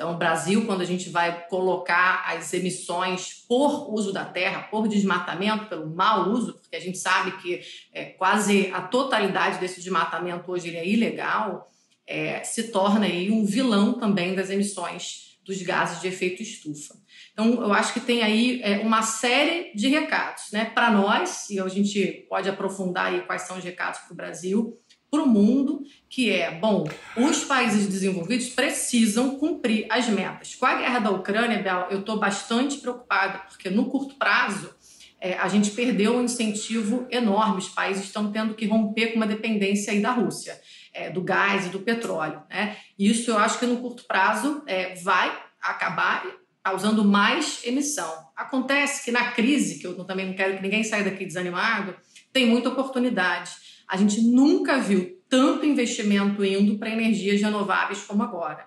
Então, 0.00 0.14
o 0.14 0.16
Brasil, 0.16 0.64
quando 0.64 0.80
a 0.80 0.86
gente 0.86 1.10
vai 1.10 1.46
colocar 1.48 2.24
as 2.26 2.54
emissões 2.54 3.44
por 3.46 3.92
uso 3.92 4.14
da 4.14 4.24
terra, 4.24 4.62
por 4.62 4.88
desmatamento, 4.88 5.66
pelo 5.66 5.94
mau 5.94 6.30
uso, 6.30 6.54
porque 6.54 6.74
a 6.74 6.80
gente 6.80 6.96
sabe 6.96 7.32
que 7.32 7.60
é, 7.92 8.06
quase 8.06 8.70
a 8.72 8.80
totalidade 8.80 9.58
desse 9.58 9.78
desmatamento 9.78 10.50
hoje 10.50 10.74
é 10.74 10.88
ilegal, 10.88 11.70
é, 12.06 12.42
se 12.42 12.68
torna 12.68 13.04
aí 13.04 13.30
um 13.30 13.44
vilão 13.44 13.92
também 13.92 14.34
das 14.34 14.48
emissões 14.48 15.38
dos 15.44 15.60
gases 15.60 16.00
de 16.00 16.08
efeito 16.08 16.40
estufa. 16.42 16.94
Então, 17.34 17.62
eu 17.62 17.72
acho 17.74 17.92
que 17.92 18.00
tem 18.00 18.22
aí 18.22 18.62
é, 18.62 18.78
uma 18.78 19.02
série 19.02 19.70
de 19.74 19.88
recados 19.88 20.44
né, 20.50 20.64
para 20.64 20.90
nós, 20.90 21.50
e 21.50 21.60
a 21.60 21.68
gente 21.68 22.26
pode 22.26 22.48
aprofundar 22.48 23.12
aí 23.12 23.20
quais 23.26 23.42
são 23.42 23.58
os 23.58 23.64
recados 23.64 24.00
para 24.00 24.14
o 24.14 24.16
Brasil 24.16 24.80
para 25.10 25.22
o 25.22 25.28
mundo, 25.28 25.82
que 26.08 26.30
é, 26.30 26.52
bom, 26.52 26.88
os 27.16 27.44
países 27.44 27.88
desenvolvidos 27.88 28.50
precisam 28.50 29.36
cumprir 29.38 29.86
as 29.90 30.08
metas. 30.08 30.54
Com 30.54 30.66
a 30.66 30.76
guerra 30.76 31.00
da 31.00 31.10
Ucrânia, 31.10 31.62
Bel, 31.62 31.88
eu 31.90 32.00
estou 32.00 32.18
bastante 32.18 32.78
preocupada, 32.78 33.38
porque 33.48 33.68
no 33.68 33.86
curto 33.86 34.14
prazo 34.14 34.72
é, 35.20 35.34
a 35.34 35.48
gente 35.48 35.72
perdeu 35.72 36.16
um 36.16 36.24
incentivo 36.24 37.06
enorme. 37.10 37.58
Os 37.58 37.68
países 37.68 38.04
estão 38.04 38.30
tendo 38.30 38.54
que 38.54 38.66
romper 38.66 39.08
com 39.08 39.16
uma 39.16 39.26
dependência 39.26 39.92
aí 39.92 40.00
da 40.00 40.12
Rússia, 40.12 40.58
é, 40.94 41.10
do 41.10 41.22
gás 41.22 41.66
e 41.66 41.70
do 41.70 41.80
petróleo. 41.80 42.42
Né? 42.48 42.76
Isso 42.98 43.30
eu 43.30 43.38
acho 43.38 43.58
que 43.58 43.66
no 43.66 43.78
curto 43.78 44.04
prazo 44.04 44.62
é, 44.66 44.94
vai 44.94 45.36
acabar 45.60 46.24
causando 46.62 47.04
mais 47.04 47.62
emissão. 47.64 48.12
Acontece 48.36 49.04
que 49.04 49.10
na 49.10 49.32
crise, 49.32 49.78
que 49.78 49.86
eu 49.86 50.04
também 50.04 50.26
não 50.26 50.34
quero 50.34 50.56
que 50.56 50.62
ninguém 50.62 50.84
saia 50.84 51.04
daqui 51.04 51.24
desanimado, 51.24 51.96
tem 52.32 52.46
muita 52.46 52.68
oportunidade 52.68 53.50
a 53.90 53.96
gente 53.96 54.22
nunca 54.22 54.78
viu 54.78 55.20
tanto 55.28 55.66
investimento 55.66 56.44
indo 56.44 56.78
para 56.78 56.90
energias 56.90 57.40
renováveis 57.40 58.02
como 58.02 58.22
agora. 58.22 58.66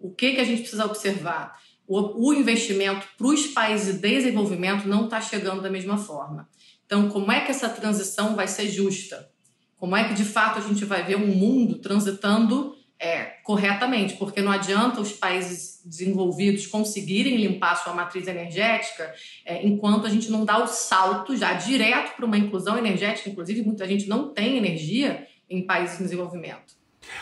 O 0.00 0.10
que, 0.10 0.34
que 0.34 0.40
a 0.40 0.44
gente 0.44 0.62
precisa 0.62 0.84
observar? 0.84 1.56
O, 1.86 2.28
o 2.28 2.34
investimento 2.34 3.06
para 3.16 3.28
os 3.28 3.46
países 3.46 3.94
de 3.94 4.00
desenvolvimento 4.00 4.88
não 4.88 5.04
está 5.04 5.20
chegando 5.20 5.62
da 5.62 5.70
mesma 5.70 5.96
forma. 5.96 6.48
Então, 6.84 7.08
como 7.08 7.30
é 7.30 7.40
que 7.40 7.52
essa 7.52 7.68
transição 7.68 8.34
vai 8.34 8.48
ser 8.48 8.68
justa? 8.68 9.30
Como 9.76 9.96
é 9.96 10.08
que, 10.08 10.14
de 10.14 10.24
fato, 10.24 10.58
a 10.58 10.62
gente 10.62 10.84
vai 10.84 11.04
ver 11.04 11.16
um 11.16 11.28
mundo 11.28 11.78
transitando 11.78 12.74
é, 13.00 13.36
corretamente, 13.44 14.14
porque 14.14 14.40
não 14.40 14.50
adianta 14.50 15.00
os 15.00 15.12
países 15.12 15.80
desenvolvidos 15.84 16.66
conseguirem 16.66 17.36
limpar 17.36 17.76
sua 17.76 17.94
matriz 17.94 18.26
energética 18.26 19.14
é, 19.44 19.64
enquanto 19.64 20.06
a 20.06 20.10
gente 20.10 20.30
não 20.30 20.44
dá 20.44 20.62
o 20.62 20.66
salto 20.66 21.36
já 21.36 21.52
direto 21.52 22.16
para 22.16 22.26
uma 22.26 22.36
inclusão 22.36 22.76
energética. 22.76 23.30
Inclusive, 23.30 23.62
muita 23.62 23.86
gente 23.86 24.08
não 24.08 24.32
tem 24.34 24.56
energia 24.56 25.26
em 25.48 25.64
países 25.64 26.00
em 26.00 26.04
desenvolvimento. 26.04 26.76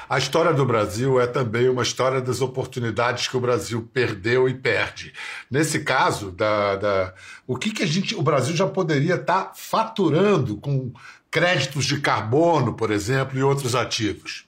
A 0.09 0.19
história 0.19 0.53
do 0.53 0.65
Brasil 0.65 1.21
é 1.21 1.27
também 1.27 1.69
uma 1.69 1.83
história 1.83 2.21
das 2.21 2.41
oportunidades 2.41 3.29
que 3.29 3.37
o 3.37 3.41
Brasil 3.41 3.89
perdeu 3.93 4.49
e 4.49 4.55
perde. 4.55 5.13
Nesse 5.51 5.81
caso, 5.81 6.33
da, 6.33 6.77
da 6.77 7.15
o 7.47 7.57
que, 7.57 7.71
que 7.71 7.83
a 7.83 7.87
gente, 7.87 8.15
o 8.15 8.23
Brasil 8.23 8.57
já 8.57 8.67
poderia 8.67 9.15
estar 9.15 9.45
tá 9.45 9.53
faturando 9.55 10.57
com 10.57 10.93
créditos 11.31 11.85
de 11.85 12.01
carbono, 12.01 12.75
por 12.75 12.91
exemplo, 12.91 13.39
e 13.39 13.43
outros 13.43 13.75
ativos? 13.75 14.46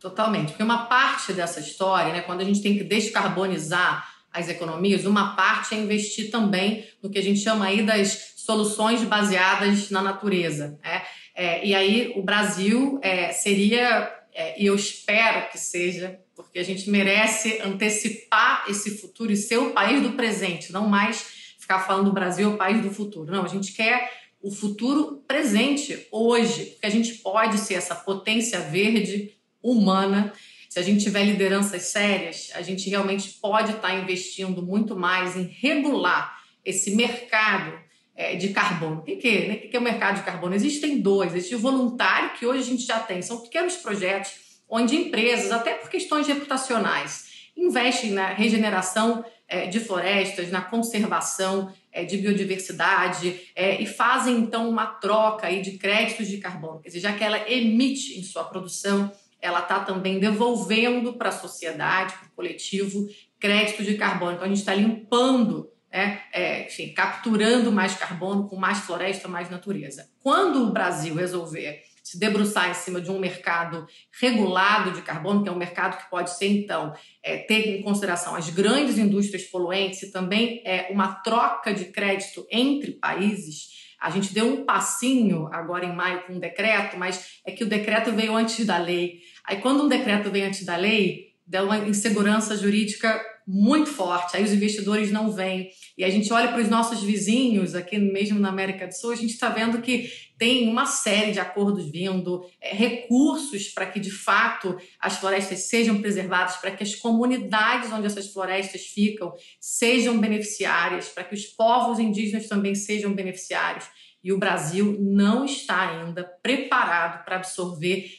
Totalmente. 0.00 0.48
Porque 0.48 0.62
uma 0.62 0.86
parte 0.86 1.32
dessa 1.32 1.60
história, 1.60 2.12
né, 2.12 2.20
quando 2.20 2.40
a 2.40 2.44
gente 2.44 2.62
tem 2.62 2.76
que 2.76 2.84
descarbonizar 2.84 4.08
as 4.32 4.48
economias, 4.48 5.06
uma 5.06 5.34
parte 5.34 5.74
é 5.74 5.78
investir 5.78 6.30
também 6.30 6.86
no 7.02 7.10
que 7.10 7.18
a 7.18 7.22
gente 7.22 7.40
chama 7.40 7.66
aí 7.66 7.82
das 7.82 8.34
soluções 8.36 9.02
baseadas 9.02 9.90
na 9.90 10.02
natureza. 10.02 10.78
Né? 10.82 11.02
É, 11.34 11.66
e 11.66 11.74
aí 11.74 12.12
o 12.14 12.22
Brasil 12.22 13.00
é, 13.02 13.32
seria, 13.32 14.12
é, 14.34 14.62
e 14.62 14.66
eu 14.66 14.74
espero 14.74 15.48
que 15.50 15.58
seja, 15.58 16.20
porque 16.34 16.58
a 16.58 16.62
gente 16.62 16.90
merece 16.90 17.60
antecipar 17.62 18.66
esse 18.68 18.98
futuro 18.98 19.32
e 19.32 19.36
ser 19.36 19.56
o 19.56 19.72
país 19.72 20.02
do 20.02 20.12
presente, 20.12 20.72
não 20.72 20.86
mais 20.86 21.34
ficar 21.58 21.80
falando 21.80 22.06
do 22.06 22.12
Brasil 22.12 22.50
é 22.50 22.54
o 22.54 22.58
país 22.58 22.80
do 22.80 22.90
futuro. 22.90 23.32
Não, 23.32 23.44
a 23.44 23.48
gente 23.48 23.72
quer 23.72 24.12
o 24.40 24.50
futuro 24.50 25.24
presente, 25.26 26.06
hoje, 26.12 26.66
porque 26.66 26.86
a 26.86 26.90
gente 26.90 27.14
pode 27.14 27.58
ser 27.58 27.74
essa 27.74 27.94
potência 27.94 28.60
verde 28.60 29.35
humana. 29.70 30.32
Se 30.68 30.78
a 30.78 30.82
gente 30.82 31.02
tiver 31.02 31.24
lideranças 31.24 31.82
sérias, 31.84 32.50
a 32.54 32.62
gente 32.62 32.88
realmente 32.88 33.30
pode 33.40 33.72
estar 33.72 33.94
investindo 33.94 34.62
muito 34.62 34.94
mais 34.94 35.36
em 35.36 35.44
regular 35.44 36.40
esse 36.64 36.94
mercado 36.94 37.72
é, 38.14 38.34
de 38.34 38.48
carbono. 38.48 39.00
O 39.00 39.02
que, 39.02 39.16
que, 39.16 39.28
é, 39.28 39.48
né? 39.48 39.54
o 39.54 39.70
que 39.70 39.76
é 39.76 39.78
o 39.78 39.82
mercado 39.82 40.16
de 40.16 40.22
carbono? 40.22 40.54
Existem 40.54 41.00
dois. 41.00 41.34
Existe 41.34 41.54
o 41.54 41.58
voluntário, 41.58 42.34
que 42.38 42.46
hoje 42.46 42.60
a 42.60 42.64
gente 42.64 42.84
já 42.84 42.98
tem. 42.98 43.22
São 43.22 43.40
pequenos 43.40 43.76
projetos 43.76 44.32
onde 44.68 44.96
empresas, 44.96 45.52
até 45.52 45.74
por 45.74 45.88
questões 45.88 46.26
reputacionais, 46.26 47.26
investem 47.56 48.10
na 48.10 48.28
regeneração 48.28 49.24
é, 49.48 49.66
de 49.66 49.78
florestas, 49.78 50.50
na 50.50 50.60
conservação 50.60 51.72
é, 51.92 52.04
de 52.04 52.16
biodiversidade 52.18 53.40
e 53.56 53.86
fazem 53.86 54.36
então 54.36 54.68
uma 54.68 54.86
troca 54.86 55.46
aí 55.46 55.62
de 55.62 55.78
créditos 55.78 56.26
de 56.26 56.38
carbono. 56.38 56.80
Quer 56.80 56.88
dizer, 56.88 57.00
já 57.00 57.12
que 57.12 57.24
ela 57.24 57.50
emite 57.50 58.18
em 58.18 58.22
sua 58.22 58.44
produção, 58.44 59.10
ela 59.40 59.60
está 59.60 59.80
também 59.80 60.18
devolvendo 60.18 61.14
para 61.14 61.28
a 61.28 61.32
sociedade, 61.32 62.14
para 62.14 62.28
o 62.28 62.32
coletivo, 62.32 63.06
créditos 63.38 63.86
de 63.86 63.94
carbono. 63.94 64.32
Então 64.32 64.44
a 64.44 64.48
gente 64.48 64.58
está 64.58 64.74
limpando 64.74 65.70
é, 65.90 66.18
é, 66.32 66.66
enfim, 66.66 66.92
capturando 66.92 67.72
mais 67.72 67.94
carbono, 67.94 68.48
com 68.48 68.56
mais 68.56 68.80
floresta, 68.80 69.28
mais 69.28 69.48
natureza. 69.48 70.10
Quando 70.20 70.64
o 70.64 70.72
Brasil 70.72 71.14
resolver 71.14 71.82
se 72.02 72.20
debruçar 72.20 72.70
em 72.70 72.74
cima 72.74 73.00
de 73.00 73.10
um 73.10 73.18
mercado 73.18 73.84
regulado 74.20 74.92
de 74.92 75.02
carbono, 75.02 75.42
que 75.42 75.48
é 75.48 75.52
um 75.52 75.56
mercado 75.56 75.96
que 75.96 76.08
pode 76.08 76.30
ser, 76.36 76.46
então, 76.46 76.94
é, 77.20 77.38
ter 77.38 77.78
em 77.78 77.82
consideração 77.82 78.36
as 78.36 78.48
grandes 78.48 78.96
indústrias 78.96 79.42
poluentes 79.42 80.02
e 80.02 80.12
também 80.12 80.62
é, 80.64 80.86
uma 80.92 81.14
troca 81.14 81.74
de 81.74 81.86
crédito 81.86 82.46
entre 82.48 82.92
países. 82.92 83.85
A 84.00 84.10
gente 84.10 84.32
deu 84.32 84.46
um 84.46 84.64
passinho 84.64 85.48
agora 85.52 85.84
em 85.84 85.94
maio 85.94 86.22
com 86.26 86.34
um 86.34 86.38
decreto, 86.38 86.98
mas 86.98 87.40
é 87.46 87.52
que 87.52 87.64
o 87.64 87.68
decreto 87.68 88.12
veio 88.12 88.36
antes 88.36 88.64
da 88.64 88.78
lei. 88.78 89.20
Aí, 89.44 89.58
quando 89.58 89.84
um 89.84 89.88
decreto 89.88 90.30
vem 90.30 90.44
antes 90.44 90.64
da 90.64 90.76
lei, 90.76 91.34
deu 91.46 91.64
uma 91.64 91.78
insegurança 91.78 92.56
jurídica 92.56 93.20
muito 93.46 93.88
forte. 93.88 94.36
Aí 94.36 94.42
os 94.42 94.52
investidores 94.52 95.12
não 95.12 95.30
vêm. 95.30 95.70
E 95.96 96.02
a 96.02 96.10
gente 96.10 96.32
olha 96.32 96.48
para 96.48 96.60
os 96.60 96.68
nossos 96.68 97.02
vizinhos, 97.02 97.74
aqui 97.74 97.96
mesmo 97.96 98.40
na 98.40 98.48
América 98.48 98.86
do 98.86 98.92
Sul, 98.92 99.12
a 99.12 99.16
gente 99.16 99.32
está 99.32 99.48
vendo 99.48 99.80
que 99.80 100.10
tem 100.38 100.68
uma 100.68 100.86
série 100.86 101.32
de 101.32 101.40
acordos 101.40 101.90
vindo, 101.90 102.44
é, 102.60 102.74
recursos 102.74 103.68
para 103.68 103.86
que, 103.86 103.98
de 103.98 104.10
fato, 104.10 104.76
as 105.00 105.16
florestas 105.16 105.68
sejam 105.68 106.00
preservadas, 106.00 106.56
para 106.56 106.70
que 106.70 106.82
as 106.82 106.94
comunidades 106.94 107.90
onde 107.92 108.06
essas 108.06 108.32
florestas 108.32 108.82
ficam 108.82 109.34
sejam 109.60 110.18
beneficiárias, 110.18 111.08
para 111.08 111.24
que 111.24 111.34
os 111.34 111.46
povos 111.46 111.98
indígenas 111.98 112.48
também 112.48 112.74
sejam 112.74 113.14
beneficiários. 113.14 113.86
E 114.22 114.32
o 114.32 114.38
Brasil 114.38 114.96
não 115.00 115.44
está 115.44 115.90
ainda 115.90 116.24
preparado 116.42 117.24
para 117.24 117.36
absorver 117.36 118.10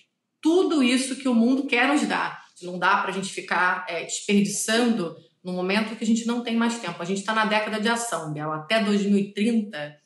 tudo 0.42 0.82
isso 0.82 1.18
que 1.18 1.28
o 1.28 1.36
mundo 1.36 1.68
quer 1.68 1.88
nos 1.88 2.06
dar. 2.08 2.46
Não 2.62 2.80
dá 2.80 2.98
para 2.98 3.12
a 3.12 3.14
gente 3.14 3.32
ficar 3.32 3.86
é, 3.88 4.04
desperdiçando 4.04 5.16
no 5.44 5.54
momento 5.54 5.96
que 5.96 6.04
a 6.04 6.08
gente 6.08 6.26
não 6.26 6.42
tem 6.42 6.56
mais 6.56 6.80
tempo. 6.80 7.02
A 7.02 7.06
gente 7.06 7.20
está 7.20 7.34
na 7.34 7.46
década 7.46 7.80
de 7.80 7.88
ação, 7.88 8.34
Bel. 8.34 8.52
Até 8.52 8.84
2030, 8.84 9.98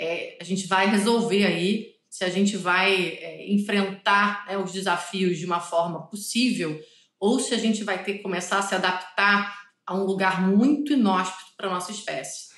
é, 0.00 0.38
a 0.40 0.44
gente 0.44 0.66
vai 0.66 0.88
resolver 0.88 1.44
aí 1.44 1.90
se 2.08 2.24
a 2.24 2.30
gente 2.30 2.56
vai 2.56 3.18
é, 3.20 3.52
enfrentar 3.52 4.46
né, 4.46 4.56
os 4.56 4.72
desafios 4.72 5.38
de 5.38 5.44
uma 5.44 5.60
forma 5.60 6.08
possível 6.08 6.80
ou 7.20 7.38
se 7.38 7.54
a 7.54 7.58
gente 7.58 7.84
vai 7.84 8.02
ter 8.02 8.14
que 8.14 8.22
começar 8.22 8.58
a 8.58 8.62
se 8.62 8.74
adaptar 8.74 9.54
a 9.86 9.94
um 9.94 10.04
lugar 10.04 10.40
muito 10.40 10.94
inóspito 10.94 11.50
para 11.56 11.68
a 11.68 11.70
nossa 11.74 11.92
espécie. 11.92 12.48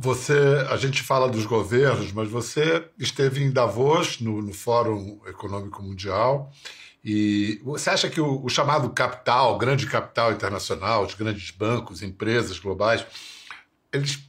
Você, 0.00 0.38
a 0.70 0.76
gente 0.76 1.02
fala 1.02 1.28
dos 1.28 1.44
governos, 1.44 2.12
mas 2.12 2.28
você 2.28 2.88
esteve 2.96 3.42
em 3.42 3.50
Davos, 3.50 4.20
no, 4.20 4.40
no 4.40 4.52
Fórum 4.52 5.20
Econômico 5.26 5.82
Mundial, 5.82 6.52
e 7.04 7.60
você 7.64 7.90
acha 7.90 8.08
que 8.08 8.20
o, 8.20 8.44
o 8.44 8.48
chamado 8.48 8.90
capital, 8.90 9.58
grande 9.58 9.86
capital 9.88 10.32
internacional, 10.32 11.04
os 11.04 11.14
grandes 11.14 11.50
bancos, 11.50 12.00
empresas 12.00 12.60
globais, 12.60 13.04
eles 13.92 14.27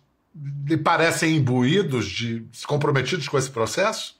lhe 0.67 0.77
parecem 0.77 1.35
imbuídos, 1.35 2.09
de, 2.09 2.45
comprometidos 2.65 3.27
com 3.27 3.37
esse 3.37 3.49
processo? 3.49 4.19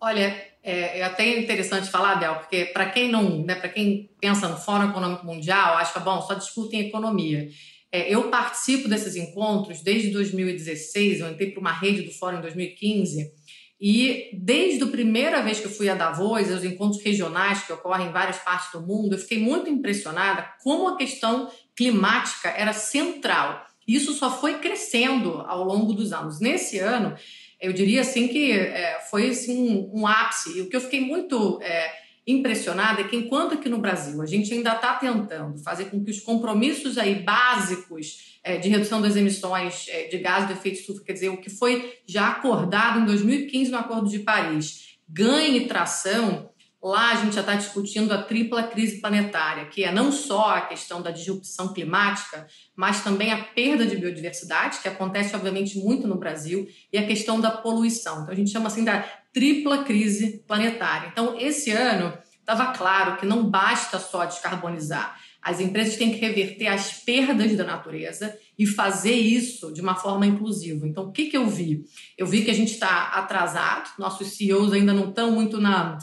Olha, 0.00 0.36
é, 0.62 1.00
é 1.00 1.02
até 1.04 1.38
interessante 1.38 1.90
falar, 1.90 2.16
Bel, 2.16 2.36
porque 2.36 2.66
para 2.66 2.90
quem 2.90 3.10
não, 3.10 3.44
né, 3.44 3.54
para 3.54 3.68
quem 3.68 4.10
pensa 4.20 4.48
no 4.48 4.56
Fórum 4.56 4.90
Econômico 4.90 5.24
Mundial, 5.24 5.76
acha 5.76 6.00
bom, 6.00 6.20
só 6.20 6.34
discutem 6.34 6.88
economia. 6.88 7.48
É, 7.90 8.12
eu 8.12 8.28
participo 8.30 8.88
desses 8.88 9.14
encontros 9.16 9.80
desde 9.82 10.10
2016, 10.10 11.20
eu 11.20 11.30
entrei 11.30 11.50
para 11.52 11.60
uma 11.60 11.72
rede 11.72 12.02
do 12.02 12.12
Fórum 12.12 12.38
em 12.38 12.42
2015 12.42 13.32
e 13.80 14.30
desde 14.32 14.82
a 14.84 14.86
primeira 14.86 15.42
vez 15.42 15.60
que 15.60 15.66
eu 15.66 15.70
fui 15.70 15.88
a 15.88 15.94
Davos, 15.94 16.48
os 16.48 16.64
encontros 16.64 17.02
regionais 17.02 17.62
que 17.62 17.72
ocorrem 17.72 18.08
em 18.08 18.12
várias 18.12 18.38
partes 18.38 18.72
do 18.72 18.80
mundo, 18.80 19.14
eu 19.14 19.18
fiquei 19.18 19.38
muito 19.38 19.68
impressionada 19.68 20.48
como 20.62 20.88
a 20.88 20.96
questão 20.96 21.50
climática 21.76 22.48
era 22.48 22.72
central. 22.72 23.66
Isso 23.86 24.12
só 24.12 24.30
foi 24.30 24.58
crescendo 24.58 25.44
ao 25.46 25.64
longo 25.64 25.92
dos 25.92 26.12
anos. 26.12 26.40
Nesse 26.40 26.78
ano, 26.78 27.14
eu 27.60 27.72
diria 27.72 28.00
assim 28.02 28.28
que 28.28 28.52
é, 28.52 29.00
foi 29.10 29.30
assim, 29.30 29.90
um, 29.92 30.00
um, 30.00 30.06
ápice. 30.06 30.58
E 30.58 30.60
o 30.62 30.68
que 30.68 30.76
eu 30.76 30.80
fiquei 30.80 31.00
muito 31.00 31.60
é, 31.62 31.92
impressionada 32.26 33.00
é 33.00 33.04
que 33.04 33.16
enquanto 33.16 33.54
aqui 33.54 33.68
no 33.68 33.78
Brasil 33.78 34.20
a 34.22 34.26
gente 34.26 34.52
ainda 34.52 34.74
está 34.74 34.94
tentando 34.94 35.58
fazer 35.58 35.86
com 35.86 36.02
que 36.02 36.10
os 36.10 36.20
compromissos 36.20 36.96
aí 36.98 37.16
básicos 37.16 38.38
é, 38.42 38.58
de 38.58 38.68
redução 38.68 39.00
das 39.00 39.16
emissões 39.16 39.86
é, 39.88 40.08
de 40.08 40.18
gás 40.18 40.46
de 40.46 40.52
efeito 40.52 40.80
estufa, 40.80 41.02
quer 41.04 41.14
dizer, 41.14 41.28
o 41.30 41.38
que 41.38 41.50
foi 41.50 41.98
já 42.06 42.28
acordado 42.28 43.00
em 43.00 43.06
2015 43.06 43.70
no 43.70 43.78
Acordo 43.78 44.08
de 44.08 44.18
Paris, 44.20 44.96
ganhe 45.08 45.66
tração, 45.66 46.50
lá 46.88 47.12
a 47.12 47.14
gente 47.16 47.34
já 47.34 47.40
está 47.40 47.54
discutindo 47.54 48.12
a 48.12 48.22
tripla 48.22 48.62
crise 48.64 49.00
planetária, 49.00 49.66
que 49.66 49.84
é 49.84 49.92
não 49.92 50.12
só 50.12 50.56
a 50.56 50.60
questão 50.62 51.00
da 51.00 51.10
disrupção 51.10 51.72
climática, 51.72 52.46
mas 52.76 53.02
também 53.02 53.32
a 53.32 53.42
perda 53.42 53.86
de 53.86 53.96
biodiversidade, 53.96 54.80
que 54.80 54.88
acontece, 54.88 55.34
obviamente, 55.34 55.78
muito 55.78 56.06
no 56.06 56.18
Brasil, 56.18 56.68
e 56.92 56.98
a 56.98 57.06
questão 57.06 57.40
da 57.40 57.50
poluição. 57.50 58.22
Então, 58.22 58.32
a 58.32 58.36
gente 58.36 58.50
chama 58.50 58.66
assim 58.66 58.84
da 58.84 59.00
tripla 59.32 59.84
crise 59.84 60.44
planetária. 60.46 61.08
Então, 61.12 61.36
esse 61.38 61.70
ano, 61.70 62.16
estava 62.38 62.72
claro 62.72 63.16
que 63.16 63.26
não 63.26 63.48
basta 63.48 63.98
só 63.98 64.24
descarbonizar 64.24 65.18
as 65.44 65.60
empresas 65.60 65.96
têm 65.96 66.10
que 66.10 66.18
reverter 66.18 66.68
as 66.68 66.94
perdas 67.04 67.54
da 67.54 67.64
natureza 67.64 68.34
e 68.58 68.66
fazer 68.66 69.12
isso 69.12 69.70
de 69.74 69.82
uma 69.82 69.94
forma 69.94 70.26
inclusiva. 70.26 70.88
Então, 70.88 71.04
o 71.04 71.12
que, 71.12 71.26
que 71.26 71.36
eu 71.36 71.46
vi? 71.46 71.84
Eu 72.16 72.26
vi 72.26 72.42
que 72.42 72.50
a 72.50 72.54
gente 72.54 72.72
está 72.72 73.08
atrasado, 73.08 73.90
nossos 73.98 74.28
CEOs 74.28 74.72
ainda 74.72 74.94
não 74.94 75.10
estão 75.10 75.30
muito 75.30 75.60
na, 75.60 75.98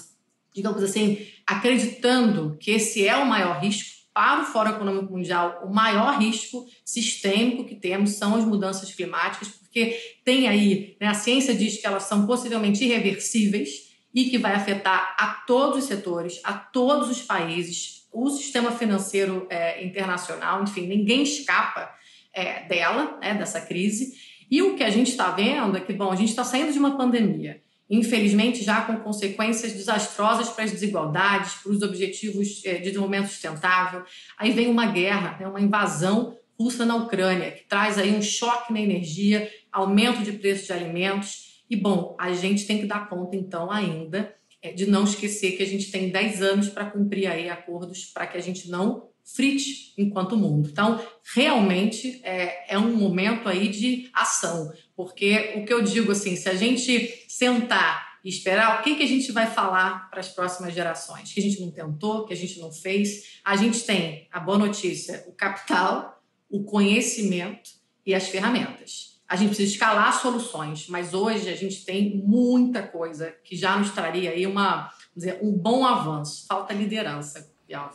digamos 0.53 0.83
assim, 0.83 1.25
acreditando 1.45 2.57
que 2.59 2.71
esse 2.71 3.07
é 3.07 3.15
o 3.15 3.25
maior 3.25 3.59
risco 3.61 4.01
para 4.13 4.41
o 4.41 4.45
Fórum 4.45 4.71
Econômico 4.71 5.13
Mundial. 5.13 5.61
O 5.63 5.73
maior 5.73 6.19
risco 6.19 6.65
sistêmico 6.83 7.65
que 7.65 7.75
temos 7.75 8.11
são 8.11 8.35
as 8.35 8.43
mudanças 8.43 8.93
climáticas, 8.93 9.47
porque 9.47 9.97
tem 10.25 10.47
aí, 10.47 10.97
né, 10.99 11.07
a 11.07 11.13
ciência 11.13 11.55
diz 11.55 11.79
que 11.79 11.87
elas 11.87 12.03
são 12.03 12.27
possivelmente 12.27 12.83
irreversíveis 12.83 13.91
e 14.13 14.25
que 14.25 14.37
vai 14.37 14.53
afetar 14.53 15.15
a 15.17 15.27
todos 15.47 15.79
os 15.79 15.85
setores, 15.85 16.41
a 16.43 16.53
todos 16.53 17.09
os 17.09 17.21
países, 17.21 18.01
o 18.11 18.29
sistema 18.29 18.71
financeiro 18.71 19.47
é, 19.49 19.83
internacional, 19.85 20.61
enfim, 20.63 20.85
ninguém 20.85 21.23
escapa 21.23 21.89
é, 22.33 22.67
dela, 22.67 23.17
né, 23.21 23.33
dessa 23.33 23.61
crise. 23.61 24.13
E 24.49 24.61
o 24.61 24.75
que 24.75 24.83
a 24.83 24.89
gente 24.89 25.11
está 25.11 25.31
vendo 25.31 25.77
é 25.77 25.79
que, 25.79 25.93
bom, 25.93 26.11
a 26.11 26.15
gente 26.15 26.29
está 26.29 26.43
saindo 26.43 26.73
de 26.73 26.79
uma 26.79 26.97
pandemia, 26.97 27.61
infelizmente 27.91 28.63
já 28.63 28.81
com 28.81 28.95
consequências 28.97 29.73
desastrosas 29.73 30.49
para 30.49 30.63
as 30.63 30.71
desigualdades, 30.71 31.55
para 31.55 31.71
os 31.73 31.81
objetivos 31.81 32.61
é, 32.65 32.75
de 32.75 32.85
desenvolvimento 32.85 33.27
sustentável. 33.27 34.03
Aí 34.37 34.51
vem 34.51 34.69
uma 34.69 34.85
guerra, 34.85 35.37
né, 35.37 35.45
uma 35.45 35.59
invasão 35.59 36.37
russa 36.57 36.85
na 36.85 36.95
Ucrânia, 36.95 37.51
que 37.51 37.65
traz 37.65 37.97
aí 37.97 38.15
um 38.15 38.21
choque 38.21 38.71
na 38.71 38.79
energia, 38.79 39.51
aumento 39.71 40.23
de 40.23 40.31
preço 40.31 40.67
de 40.67 40.73
alimentos. 40.73 41.63
E, 41.69 41.75
bom, 41.75 42.15
a 42.17 42.31
gente 42.31 42.65
tem 42.65 42.79
que 42.79 42.85
dar 42.85 43.09
conta, 43.09 43.35
então, 43.35 43.69
ainda 43.69 44.33
é, 44.61 44.71
de 44.71 44.85
não 44.85 45.03
esquecer 45.03 45.57
que 45.57 45.63
a 45.63 45.67
gente 45.67 45.91
tem 45.91 46.09
10 46.09 46.41
anos 46.41 46.69
para 46.69 46.85
cumprir 46.85 47.27
aí 47.27 47.49
acordos 47.49 48.05
para 48.05 48.27
que 48.27 48.37
a 48.37 48.41
gente 48.41 48.69
não 48.69 49.09
frite 49.23 49.93
enquanto 49.97 50.37
mundo. 50.37 50.69
Então, 50.71 50.99
realmente 51.33 52.21
é, 52.23 52.73
é 52.73 52.77
um 52.77 52.95
momento 52.95 53.47
aí 53.47 53.67
de 53.67 54.09
ação, 54.13 54.71
porque 54.95 55.53
o 55.55 55.65
que 55.65 55.73
eu 55.73 55.81
digo 55.81 56.11
assim, 56.11 56.35
se 56.35 56.49
a 56.49 56.55
gente 56.55 57.20
sentar 57.41 58.19
e 58.23 58.29
esperar, 58.29 58.79
o 58.79 58.83
que, 58.83 58.95
que 58.95 59.01
a 59.01 59.07
gente 59.07 59.31
vai 59.31 59.47
falar 59.47 60.07
para 60.11 60.19
as 60.19 60.29
próximas 60.29 60.75
gerações? 60.75 61.33
Que 61.33 61.39
a 61.39 61.43
gente 61.43 61.59
não 61.59 61.71
tentou, 61.71 62.23
que 62.25 62.33
a 62.33 62.37
gente 62.37 62.59
não 62.59 62.71
fez. 62.71 63.39
A 63.43 63.55
gente 63.55 63.83
tem 63.83 64.27
a 64.31 64.39
boa 64.39 64.59
notícia, 64.59 65.23
o 65.27 65.31
capital, 65.31 66.21
o 66.47 66.63
conhecimento 66.63 67.71
e 68.05 68.13
as 68.13 68.27
ferramentas 68.27 69.11
a 69.31 69.37
gente 69.37 69.47
precisa 69.47 69.71
escalar 69.71 70.11
soluções, 70.19 70.89
mas 70.89 71.13
hoje 71.13 71.47
a 71.47 71.55
gente 71.55 71.85
tem 71.85 72.17
muita 72.17 72.83
coisa 72.83 73.33
que 73.45 73.55
já 73.55 73.77
nos 73.77 73.91
traria 73.91 74.31
aí 74.31 74.45
uma, 74.45 74.91
dizer, 75.15 75.39
um 75.41 75.53
bom 75.53 75.85
avanço. 75.85 76.45
Falta 76.49 76.73
liderança, 76.73 77.49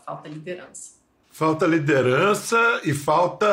falta 0.07 0.31
liderança. 0.31 0.93
Falta 1.31 1.67
liderança 1.67 2.81
e 2.85 2.95
falta 2.95 3.47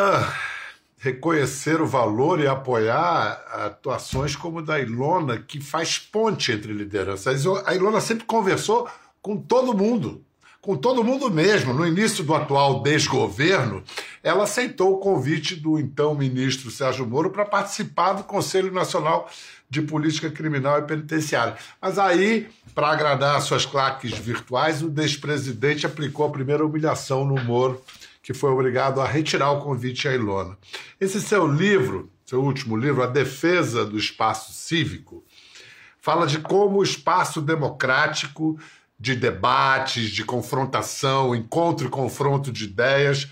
reconhecer 1.03 1.81
o 1.81 1.85
valor 1.85 2.39
e 2.39 2.47
apoiar 2.47 3.43
atuações 3.51 4.37
como 4.37 4.61
da 4.61 4.79
Ilona, 4.79 5.37
que 5.37 5.59
faz 5.59 5.99
ponte 5.99 6.53
entre 6.53 6.71
lideranças. 6.71 7.45
A 7.65 7.75
Ilona 7.75 7.99
sempre 7.99 8.23
conversou 8.23 8.87
com 9.21 9.35
todo 9.35 9.77
mundo, 9.77 10.23
com 10.61 10.77
todo 10.77 11.03
mundo 11.03 11.29
mesmo. 11.29 11.73
No 11.73 11.85
início 11.85 12.23
do 12.23 12.33
atual 12.33 12.81
desgoverno, 12.81 13.83
ela 14.23 14.45
aceitou 14.45 14.93
o 14.93 14.99
convite 14.99 15.57
do 15.57 15.77
então 15.77 16.15
ministro 16.15 16.71
Sérgio 16.71 17.05
Moro 17.05 17.31
para 17.31 17.43
participar 17.43 18.13
do 18.13 18.23
Conselho 18.23 18.71
Nacional 18.71 19.29
de 19.69 19.81
Política 19.81 20.29
Criminal 20.29 20.79
e 20.79 20.83
Penitenciária. 20.83 21.57
Mas 21.81 21.99
aí, 21.99 22.47
para 22.73 22.87
agradar 22.87 23.41
suas 23.41 23.65
claques 23.65 24.17
virtuais, 24.17 24.81
o 24.81 24.87
despresidente 24.89 25.85
aplicou 25.85 26.25
a 26.25 26.31
primeira 26.31 26.65
humilhação 26.65 27.25
no 27.25 27.43
Moro, 27.43 27.83
que 28.23 28.33
foi 28.33 28.49
obrigado 28.49 28.99
a 28.99 29.07
retirar 29.07 29.51
o 29.51 29.61
convite 29.61 30.07
a 30.07 30.13
Ilona. 30.13 30.57
Esse 30.99 31.21
seu 31.21 31.45
livro, 31.45 32.11
seu 32.25 32.41
último 32.41 32.75
livro, 32.75 33.03
A 33.03 33.07
Defesa 33.07 33.85
do 33.85 33.97
Espaço 33.97 34.51
Cívico, 34.53 35.23
fala 35.99 36.25
de 36.25 36.39
como 36.39 36.79
o 36.79 36.83
espaço 36.83 37.39
democrático 37.39 38.57
de 38.99 39.15
debates, 39.15 40.09
de 40.09 40.23
confrontação, 40.23 41.35
encontro 41.35 41.85
e 41.85 41.91
confronto 41.91 42.51
de 42.51 42.63
ideias 42.63 43.29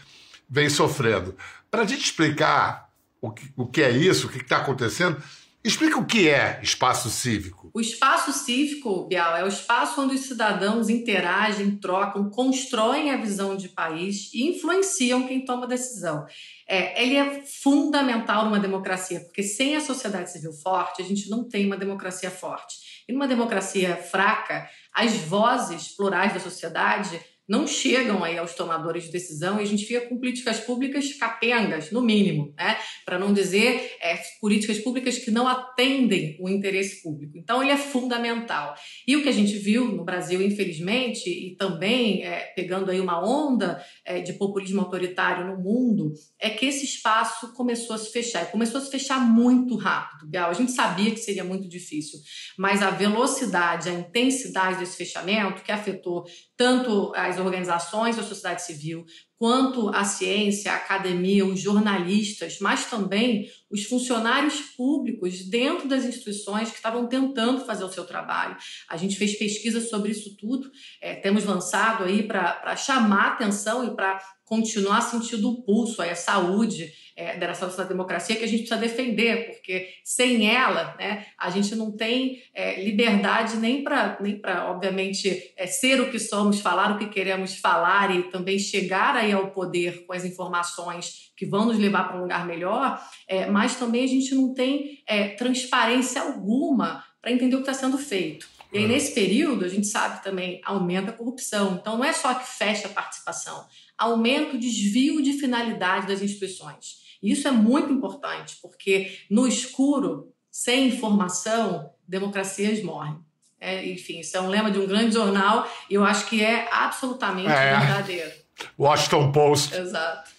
vem 0.47 0.69
sofrendo. 0.69 1.35
Para 1.71 1.81
a 1.81 1.87
gente 1.87 2.03
explicar 2.03 2.91
o 3.19 3.31
que, 3.31 3.51
o 3.55 3.65
que 3.65 3.81
é 3.81 3.89
isso, 3.89 4.27
o 4.27 4.29
que 4.29 4.37
está 4.37 4.57
acontecendo, 4.57 5.17
Explica 5.63 5.99
o 5.99 6.05
que 6.05 6.27
é 6.27 6.59
espaço 6.63 7.09
cívico. 7.09 7.60
O 7.73 7.79
espaço 7.79 8.33
cívico, 8.33 9.05
Bial, 9.07 9.37
é 9.37 9.43
o 9.45 9.47
espaço 9.47 10.01
onde 10.01 10.15
os 10.15 10.21
cidadãos 10.21 10.89
interagem, 10.89 11.77
trocam, 11.77 12.29
constroem 12.29 13.11
a 13.11 13.17
visão 13.17 13.55
de 13.55 13.69
país 13.69 14.29
e 14.33 14.43
influenciam 14.43 15.25
quem 15.25 15.45
toma 15.45 15.65
decisão. 15.65 16.25
É, 16.67 17.01
ele 17.01 17.15
é 17.15 17.41
fundamental 17.43 18.45
numa 18.45 18.59
democracia, 18.59 19.21
porque 19.21 19.41
sem 19.41 19.75
a 19.75 19.81
sociedade 19.81 20.31
civil 20.31 20.51
forte, 20.51 21.01
a 21.01 21.05
gente 21.05 21.29
não 21.29 21.47
tem 21.47 21.65
uma 21.65 21.77
democracia 21.77 22.29
forte. 22.29 23.03
E 23.07 23.13
numa 23.13 23.27
democracia 23.27 23.95
fraca, 23.95 24.69
as 24.93 25.13
vozes 25.13 25.87
plurais 25.95 26.33
da 26.33 26.39
sociedade 26.39 27.19
não 27.51 27.67
chegam 27.67 28.23
aí 28.23 28.37
aos 28.37 28.53
tomadores 28.53 29.03
de 29.03 29.11
decisão 29.11 29.59
e 29.59 29.63
a 29.63 29.65
gente 29.65 29.85
fica 29.85 30.07
com 30.07 30.17
políticas 30.17 30.61
públicas 30.61 31.13
capengas, 31.15 31.91
no 31.91 32.01
mínimo, 32.01 32.53
né? 32.57 32.77
para 33.03 33.19
não 33.19 33.33
dizer 33.33 33.97
é, 34.01 34.17
políticas 34.39 34.79
públicas 34.79 35.17
que 35.17 35.29
não 35.29 35.45
atendem 35.45 36.37
o 36.39 36.47
interesse 36.47 37.03
público. 37.03 37.37
Então, 37.37 37.61
ele 37.61 37.73
é 37.73 37.77
fundamental. 37.77 38.73
E 39.05 39.17
o 39.17 39.21
que 39.21 39.27
a 39.27 39.33
gente 39.33 39.57
viu 39.57 39.83
no 39.91 40.05
Brasil, 40.05 40.41
infelizmente, 40.41 41.29
e 41.29 41.57
também 41.57 42.23
é, 42.23 42.53
pegando 42.55 42.89
aí 42.89 43.01
uma 43.01 43.21
onda 43.21 43.83
é, 44.05 44.21
de 44.21 44.31
populismo 44.31 44.79
autoritário 44.79 45.45
no 45.45 45.61
mundo, 45.61 46.13
é 46.39 46.49
que 46.49 46.65
esse 46.65 46.85
espaço 46.85 47.53
começou 47.53 47.97
a 47.97 47.99
se 47.99 48.13
fechar. 48.13 48.43
E 48.43 48.45
começou 48.45 48.79
a 48.79 48.83
se 48.85 48.89
fechar 48.89 49.19
muito 49.19 49.75
rápido, 49.75 50.29
Bial. 50.29 50.49
A 50.49 50.53
gente 50.53 50.71
sabia 50.71 51.11
que 51.11 51.17
seria 51.17 51.43
muito 51.43 51.67
difícil, 51.67 52.17
mas 52.57 52.81
a 52.81 52.91
velocidade, 52.91 53.89
a 53.89 53.93
intensidade 53.93 54.79
desse 54.79 54.95
fechamento, 54.95 55.63
que 55.63 55.71
afetou 55.71 56.23
tanto 56.55 57.11
as 57.13 57.40
organizações 57.41 58.15
da 58.15 58.23
sociedade 58.23 58.63
civil, 58.63 59.05
quanto 59.37 59.89
a 59.89 60.03
ciência, 60.03 60.71
a 60.71 60.75
academia, 60.75 61.45
os 61.45 61.59
jornalistas, 61.59 62.59
mas 62.61 62.85
também 62.85 63.49
os 63.69 63.85
funcionários 63.85 64.61
públicos 64.77 65.49
dentro 65.49 65.87
das 65.87 66.05
instituições 66.05 66.69
que 66.69 66.75
estavam 66.75 67.07
tentando 67.07 67.65
fazer 67.65 67.83
o 67.83 67.91
seu 67.91 68.05
trabalho. 68.05 68.55
A 68.87 68.97
gente 68.97 69.15
fez 69.17 69.37
pesquisa 69.37 69.81
sobre 69.81 70.11
isso 70.11 70.37
tudo, 70.37 70.69
é, 71.01 71.15
temos 71.15 71.43
lançado 71.43 72.03
aí 72.03 72.23
para 72.23 72.75
chamar 72.75 73.33
atenção 73.33 73.83
e 73.85 73.95
para 73.95 74.19
continuar 74.45 75.01
sentindo 75.01 75.49
o 75.49 75.63
pulso, 75.63 76.01
aí, 76.01 76.09
a 76.09 76.15
saúde 76.15 76.91
é, 77.21 77.37
dessa 77.37 77.85
democracia 77.85 78.35
que 78.35 78.43
a 78.43 78.47
gente 78.47 78.67
precisa 78.67 78.79
defender, 78.79 79.47
porque 79.47 79.89
sem 80.03 80.49
ela, 80.49 80.95
né, 80.97 81.27
a 81.37 81.51
gente 81.51 81.75
não 81.75 81.95
tem 81.95 82.41
é, 82.53 82.83
liberdade 82.83 83.57
nem 83.57 83.83
para, 83.83 84.17
nem 84.19 84.41
obviamente, 84.67 85.53
é, 85.55 85.67
ser 85.67 86.01
o 86.01 86.09
que 86.09 86.17
somos, 86.17 86.59
falar 86.59 86.95
o 86.95 86.97
que 86.97 87.07
queremos 87.07 87.57
falar 87.57 88.15
e 88.15 88.23
também 88.23 88.57
chegar 88.57 89.15
aí 89.15 89.31
ao 89.31 89.51
poder 89.51 90.05
com 90.07 90.13
as 90.13 90.25
informações 90.25 91.31
que 91.37 91.45
vão 91.45 91.65
nos 91.65 91.77
levar 91.77 92.07
para 92.07 92.17
um 92.17 92.21
lugar 92.21 92.45
melhor, 92.45 92.99
é, 93.27 93.45
mas 93.45 93.75
também 93.75 94.03
a 94.03 94.07
gente 94.07 94.33
não 94.33 94.53
tem 94.53 95.03
é, 95.07 95.29
transparência 95.29 96.21
alguma 96.21 97.03
para 97.21 97.31
entender 97.31 97.55
o 97.55 97.61
que 97.61 97.69
está 97.69 97.85
sendo 97.85 97.99
feito. 97.99 98.47
E 98.73 98.77
aí, 98.77 98.87
nesse 98.87 99.13
período, 99.13 99.65
a 99.65 99.67
gente 99.67 99.85
sabe 99.85 100.23
também, 100.23 100.61
aumenta 100.63 101.11
a 101.11 101.13
corrupção. 101.13 101.77
Então, 101.79 101.97
não 101.97 102.05
é 102.05 102.13
só 102.13 102.33
que 102.33 102.47
fecha 102.47 102.87
a 102.87 102.91
participação, 102.91 103.65
aumenta 103.97 104.55
o 104.55 104.59
desvio 104.59 105.21
de 105.21 105.33
finalidade 105.33 106.07
das 106.07 106.21
instituições. 106.21 107.00
Isso 107.21 107.47
é 107.47 107.51
muito 107.51 107.91
importante, 107.91 108.57
porque 108.61 109.17
no 109.29 109.47
escuro, 109.47 110.33
sem 110.49 110.87
informação, 110.87 111.91
democracias 112.07 112.83
morrem. 112.83 113.17
É, 113.59 113.87
enfim, 113.87 114.19
isso 114.19 114.35
é 114.35 114.41
um 114.41 114.47
lema 114.47 114.71
de 114.71 114.79
um 114.79 114.87
grande 114.87 115.13
jornal 115.13 115.69
e 115.87 115.93
eu 115.93 116.03
acho 116.03 116.25
que 116.25 116.43
é 116.43 116.67
absolutamente 116.71 117.47
é. 117.47 117.79
verdadeiro. 117.79 118.31
Washington 118.77 119.31
Post. 119.31 119.75
Exato. 119.75 120.31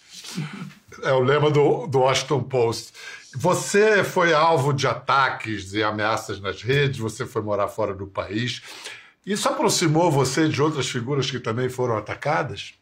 É 1.03 1.13
o 1.13 1.21
lema 1.21 1.49
do, 1.49 1.87
do 1.87 1.99
Washington 1.99 2.43
Post. 2.43 2.91
Você 3.35 4.03
foi 4.03 4.33
alvo 4.33 4.73
de 4.73 4.85
ataques 4.85 5.73
e 5.73 5.81
ameaças 5.81 6.39
nas 6.39 6.61
redes, 6.61 6.99
você 6.99 7.25
foi 7.25 7.41
morar 7.41 7.67
fora 7.67 7.93
do 7.93 8.05
país. 8.05 8.61
Isso 9.25 9.47
aproximou 9.47 10.11
você 10.11 10.49
de 10.49 10.61
outras 10.61 10.89
figuras 10.89 11.31
que 11.31 11.39
também 11.39 11.69
foram 11.69 11.97
atacadas? 11.97 12.73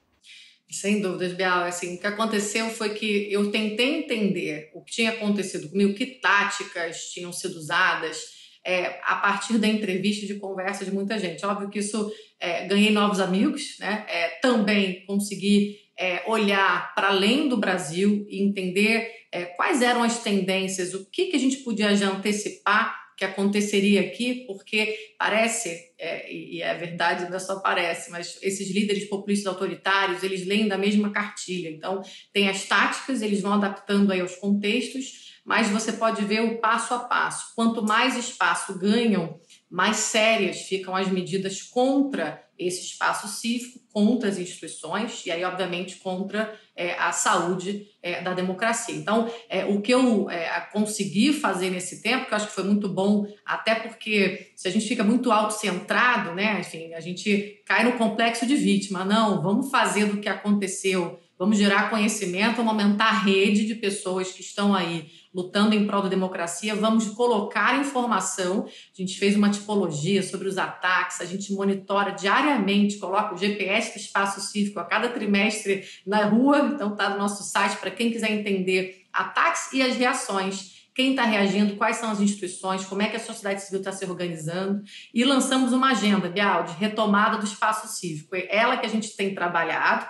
Sem 0.71 1.01
dúvidas, 1.01 1.33
Bial. 1.33 1.65
Assim, 1.65 1.95
o 1.95 1.99
que 1.99 2.07
aconteceu 2.07 2.69
foi 2.69 2.93
que 2.93 3.31
eu 3.31 3.51
tentei 3.51 3.99
entender 3.99 4.71
o 4.73 4.81
que 4.81 4.93
tinha 4.93 5.11
acontecido 5.11 5.69
comigo, 5.69 5.93
que 5.93 6.05
táticas 6.05 7.11
tinham 7.11 7.33
sido 7.33 7.57
usadas 7.57 8.39
é, 8.65 8.99
a 9.03 9.15
partir 9.15 9.57
da 9.57 9.67
entrevista 9.67 10.25
de 10.25 10.35
conversa 10.35 10.85
de 10.85 10.91
muita 10.91 11.19
gente. 11.19 11.45
Óbvio 11.45 11.69
que 11.69 11.79
isso 11.79 12.11
é, 12.39 12.65
ganhei 12.67 12.89
novos 12.89 13.19
amigos, 13.19 13.75
né? 13.79 14.05
É, 14.07 14.27
também 14.41 15.05
consegui 15.05 15.77
é, 15.97 16.23
olhar 16.25 16.95
para 16.95 17.09
além 17.09 17.49
do 17.49 17.57
Brasil 17.57 18.25
e 18.29 18.41
entender 18.41 19.11
é, 19.31 19.45
quais 19.45 19.81
eram 19.81 20.03
as 20.03 20.23
tendências, 20.23 20.93
o 20.93 21.05
que, 21.09 21.25
que 21.25 21.35
a 21.35 21.39
gente 21.39 21.57
podia 21.57 21.95
já 21.95 22.09
antecipar 22.09 23.00
que 23.21 23.25
aconteceria 23.25 24.01
aqui, 24.01 24.45
porque 24.47 24.97
parece, 25.15 25.93
é, 25.99 26.33
e 26.33 26.59
é 26.59 26.73
verdade, 26.73 27.29
não 27.29 27.35
é 27.35 27.39
só 27.39 27.59
parece, 27.59 28.09
mas 28.09 28.39
esses 28.41 28.71
líderes 28.71 29.07
populistas 29.07 29.45
autoritários, 29.45 30.23
eles 30.23 30.43
leem 30.43 30.67
da 30.67 30.75
mesma 30.75 31.11
cartilha. 31.11 31.69
Então, 31.69 32.01
tem 32.33 32.49
as 32.49 32.65
táticas, 32.65 33.21
eles 33.21 33.39
vão 33.39 33.53
adaptando 33.53 34.11
aí 34.11 34.21
aos 34.21 34.35
contextos, 34.37 35.39
mas 35.45 35.67
você 35.67 35.93
pode 35.93 36.25
ver 36.25 36.41
o 36.41 36.57
passo 36.57 36.95
a 36.95 36.99
passo. 36.99 37.53
Quanto 37.55 37.83
mais 37.83 38.17
espaço 38.17 38.79
ganham, 38.79 39.39
mais 39.71 39.97
sérias 39.97 40.63
ficam 40.63 40.93
as 40.93 41.07
medidas 41.07 41.61
contra 41.61 42.43
esse 42.59 42.81
espaço 42.81 43.27
cívico, 43.27 43.79
contra 43.91 44.29
as 44.29 44.37
instituições 44.37 45.25
e 45.25 45.31
aí, 45.31 45.43
obviamente, 45.43 45.95
contra 45.95 46.53
é, 46.75 46.93
a 46.93 47.11
saúde 47.11 47.87
é, 48.03 48.21
da 48.21 48.33
democracia. 48.33 48.95
Então, 48.95 49.31
é, 49.49 49.65
o 49.65 49.81
que 49.81 49.93
eu 49.93 50.29
é, 50.29 50.59
consegui 50.71 51.33
fazer 51.33 51.69
nesse 51.69 52.01
tempo, 52.01 52.25
que 52.25 52.33
eu 52.33 52.35
acho 52.35 52.47
que 52.47 52.53
foi 52.53 52.63
muito 52.63 52.87
bom, 52.87 53.25
até 53.45 53.75
porque 53.75 54.51
se 54.55 54.67
a 54.67 54.71
gente 54.71 54.87
fica 54.87 55.03
muito 55.03 55.31
autocentrado, 55.31 56.35
né, 56.35 56.59
enfim, 56.59 56.93
a 56.93 56.99
gente 56.99 57.61
cai 57.65 57.83
no 57.83 57.97
complexo 57.97 58.45
de 58.45 58.55
vítima. 58.55 59.03
Não, 59.03 59.41
vamos 59.41 59.71
fazer 59.71 60.05
do 60.05 60.17
que 60.17 60.29
aconteceu, 60.29 61.19
vamos 61.41 61.57
gerar 61.57 61.89
conhecimento, 61.89 62.57
vamos 62.57 62.71
aumentar 62.73 63.05
a 63.05 63.17
rede 63.17 63.65
de 63.65 63.73
pessoas 63.73 64.31
que 64.31 64.41
estão 64.41 64.75
aí 64.75 65.09
lutando 65.33 65.73
em 65.73 65.87
prol 65.87 66.03
da 66.03 66.07
democracia, 66.07 66.75
vamos 66.75 67.09
colocar 67.09 67.79
informação. 67.79 68.67
A 68.67 69.01
gente 69.01 69.17
fez 69.17 69.35
uma 69.35 69.49
tipologia 69.49 70.21
sobre 70.21 70.47
os 70.47 70.59
ataques, 70.59 71.19
a 71.19 71.25
gente 71.25 71.51
monitora 71.51 72.11
diariamente, 72.11 72.99
coloca 72.99 73.33
o 73.33 73.37
GPS 73.39 73.91
do 73.91 73.99
espaço 73.99 74.39
cívico 74.39 74.79
a 74.79 74.83
cada 74.83 75.09
trimestre 75.09 75.83
na 76.05 76.25
rua, 76.25 76.59
então 76.75 76.91
está 76.91 77.09
no 77.09 77.17
nosso 77.17 77.41
site 77.41 77.75
para 77.77 77.89
quem 77.89 78.11
quiser 78.11 78.29
entender 78.29 79.07
ataques 79.11 79.73
e 79.73 79.81
as 79.81 79.95
reações 79.95 80.79
quem 80.93 81.11
está 81.11 81.23
reagindo, 81.23 81.77
quais 81.77 81.95
são 81.95 82.11
as 82.11 82.19
instituições, 82.19 82.83
como 82.83 83.01
é 83.01 83.07
que 83.07 83.15
a 83.15 83.19
sociedade 83.19 83.63
civil 83.63 83.79
está 83.79 83.93
se 83.93 84.03
organizando. 84.03 84.83
E 85.13 85.23
lançamos 85.23 85.71
uma 85.71 85.91
agenda, 85.91 86.27
Bial, 86.27 86.65
de 86.65 86.73
retomada 86.73 87.37
do 87.37 87.45
espaço 87.45 87.87
cívico. 87.87 88.35
É 88.35 88.53
ela 88.53 88.75
que 88.75 88.85
a 88.85 88.89
gente 88.89 89.15
tem 89.15 89.33
trabalhado 89.33 90.05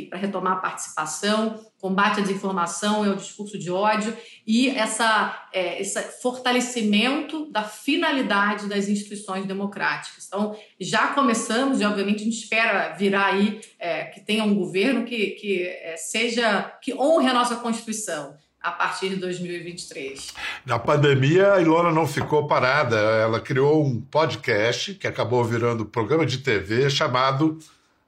para 0.00 0.18
retomar 0.18 0.54
a 0.54 0.60
participação, 0.60 1.60
combate 1.78 2.20
à 2.20 2.22
desinformação 2.22 3.04
e 3.04 3.08
ao 3.08 3.16
discurso 3.16 3.58
de 3.58 3.70
ódio 3.70 4.16
e 4.46 4.70
essa, 4.70 5.46
é, 5.52 5.80
esse 5.80 6.00
fortalecimento 6.22 7.50
da 7.50 7.62
finalidade 7.62 8.68
das 8.68 8.88
instituições 8.88 9.46
democráticas. 9.46 10.26
Então, 10.26 10.56
já 10.80 11.08
começamos 11.08 11.80
e, 11.80 11.84
obviamente, 11.84 12.22
a 12.22 12.24
gente 12.24 12.38
espera 12.38 12.94
virar 12.94 13.26
aí 13.26 13.60
é, 13.78 14.04
que 14.04 14.20
tenha 14.20 14.44
um 14.44 14.54
governo 14.54 15.04
que, 15.04 15.32
que 15.32 15.62
é, 15.62 15.96
seja, 15.96 16.72
que 16.80 16.94
honre 16.94 17.28
a 17.28 17.34
nossa 17.34 17.56
Constituição 17.56 18.34
a 18.62 18.70
partir 18.70 19.08
de 19.08 19.16
2023. 19.16 20.34
Na 20.64 20.78
pandemia, 20.78 21.54
a 21.54 21.60
Ilona 21.60 21.90
não 21.90 22.06
ficou 22.06 22.46
parada. 22.46 22.96
Ela 22.96 23.40
criou 23.40 23.84
um 23.84 24.00
podcast 24.00 24.94
que 24.94 25.06
acabou 25.06 25.44
virando 25.44 25.84
programa 25.84 26.24
de 26.24 26.38
TV 26.38 26.88
chamado 26.88 27.58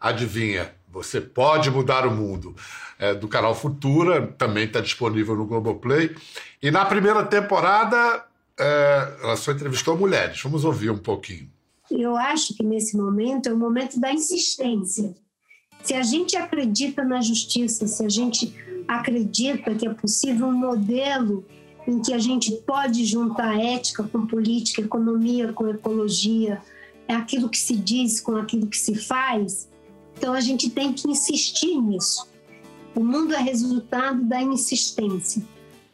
Adivinha 0.00 0.72
você 0.94 1.20
pode 1.20 1.70
mudar 1.70 2.06
o 2.06 2.10
mundo. 2.10 2.54
É, 2.96 3.12
do 3.12 3.26
canal 3.26 3.54
Futura, 3.56 4.28
também 4.38 4.66
está 4.66 4.80
disponível 4.80 5.34
no 5.34 5.44
Globoplay. 5.44 6.14
E 6.62 6.70
na 6.70 6.84
primeira 6.84 7.24
temporada, 7.24 8.24
é, 8.56 9.16
ela 9.20 9.36
só 9.36 9.50
entrevistou 9.50 9.98
mulheres. 9.98 10.40
Vamos 10.40 10.64
ouvir 10.64 10.90
um 10.90 10.98
pouquinho. 10.98 11.50
Eu 11.90 12.16
acho 12.16 12.54
que 12.54 12.62
nesse 12.62 12.96
momento 12.96 13.48
é 13.48 13.52
o 13.52 13.58
momento 13.58 13.98
da 13.98 14.12
insistência. 14.12 15.12
Se 15.82 15.92
a 15.92 16.02
gente 16.02 16.36
acredita 16.36 17.04
na 17.04 17.20
justiça, 17.20 17.86
se 17.88 18.06
a 18.06 18.08
gente 18.08 18.54
acredita 18.86 19.74
que 19.74 19.86
é 19.86 19.92
possível 19.92 20.46
um 20.46 20.52
modelo 20.52 21.44
em 21.86 22.00
que 22.00 22.14
a 22.14 22.18
gente 22.18 22.52
pode 22.66 23.04
juntar 23.04 23.60
ética 23.60 24.04
com 24.04 24.26
política, 24.26 24.80
economia 24.80 25.52
com 25.52 25.68
ecologia, 25.68 26.62
é 27.06 27.14
aquilo 27.14 27.48
que 27.48 27.58
se 27.58 27.76
diz 27.76 28.20
com 28.20 28.36
aquilo 28.36 28.66
que 28.66 28.78
se 28.78 28.94
faz, 28.94 29.68
então 30.24 30.32
a 30.32 30.40
gente 30.40 30.70
tem 30.70 30.90
que 30.90 31.06
insistir 31.06 31.76
nisso. 31.82 32.26
O 32.94 33.04
mundo 33.04 33.34
é 33.34 33.42
resultado 33.42 34.24
da 34.24 34.40
insistência. 34.40 35.42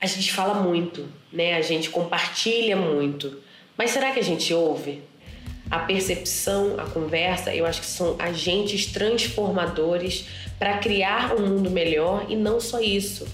A 0.01 0.07
gente 0.07 0.33
fala 0.33 0.63
muito, 0.63 1.09
né? 1.33 1.55
A 1.55 1.63
gente 1.63 1.91
compartilha 1.91 2.77
muito. 2.77 3.43
Mas 3.77 3.91
será 3.91 4.13
que 4.13 4.21
a 4.21 4.23
gente 4.23 4.55
ouve? 4.55 5.03
A 5.69 5.81
percepção, 5.81 6.79
a 6.79 6.89
conversa, 6.89 7.53
eu 7.53 7.67
acho 7.67 7.81
que 7.81 7.89
são 7.89 8.15
agentes 8.21 8.87
transformadores 8.87 10.27
para 10.61 10.79
criar 10.79 11.35
um 11.35 11.49
mundo 11.49 11.69
melhor 11.69 12.31
e 12.31 12.37
não 12.37 12.61
só 12.61 12.79
isso, 12.79 13.27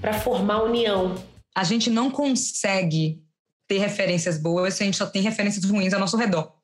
para 0.00 0.14
formar 0.14 0.62
união. 0.62 1.22
A 1.54 1.64
gente 1.64 1.90
não 1.90 2.10
consegue 2.10 3.22
ter 3.68 3.76
referências 3.76 4.38
boas 4.38 4.72
se 4.72 4.84
a 4.84 4.86
gente 4.86 4.96
só 4.96 5.04
tem 5.04 5.20
referências 5.20 5.66
ruins 5.66 5.92
ao 5.92 6.00
nosso 6.00 6.16
redor, 6.16 6.54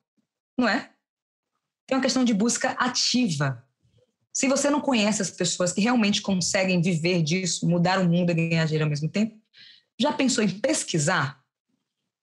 não 0.57 0.67
é? 0.67 0.89
Tem 1.85 1.95
uma 1.95 2.03
questão 2.03 2.25
de 2.25 2.33
busca 2.33 2.71
ativa. 2.71 3.66
Se 4.37 4.47
você 4.47 4.69
não 4.69 4.79
conhece 4.79 5.19
as 5.19 5.31
pessoas 5.31 5.73
que 5.73 5.81
realmente 5.81 6.21
conseguem 6.21 6.79
viver 6.79 7.23
disso, 7.23 7.67
mudar 7.67 7.99
o 7.99 8.07
mundo 8.07 8.29
e 8.29 8.35
ganhar 8.35 8.65
dinheiro 8.65 8.85
ao 8.85 8.89
mesmo 8.89 9.09
tempo, 9.09 9.35
já 9.99 10.13
pensou 10.13 10.43
em 10.43 10.59
pesquisar? 10.59 11.39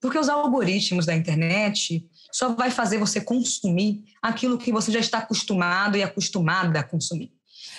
Porque 0.00 0.16
os 0.16 0.29
algoritmos 0.29 1.07
da 1.07 1.12
internet 1.16 2.09
só 2.31 2.55
vai 2.55 2.70
fazer 2.70 2.98
você 2.98 3.20
consumir 3.20 4.05
aquilo 4.22 4.59
que 4.59 4.70
você 4.70 4.92
já 4.92 5.00
está 5.00 5.18
acostumado 5.18 5.96
e 5.96 6.05
acostumada 6.05 6.79
a 6.79 6.85
consumir. 6.85 7.33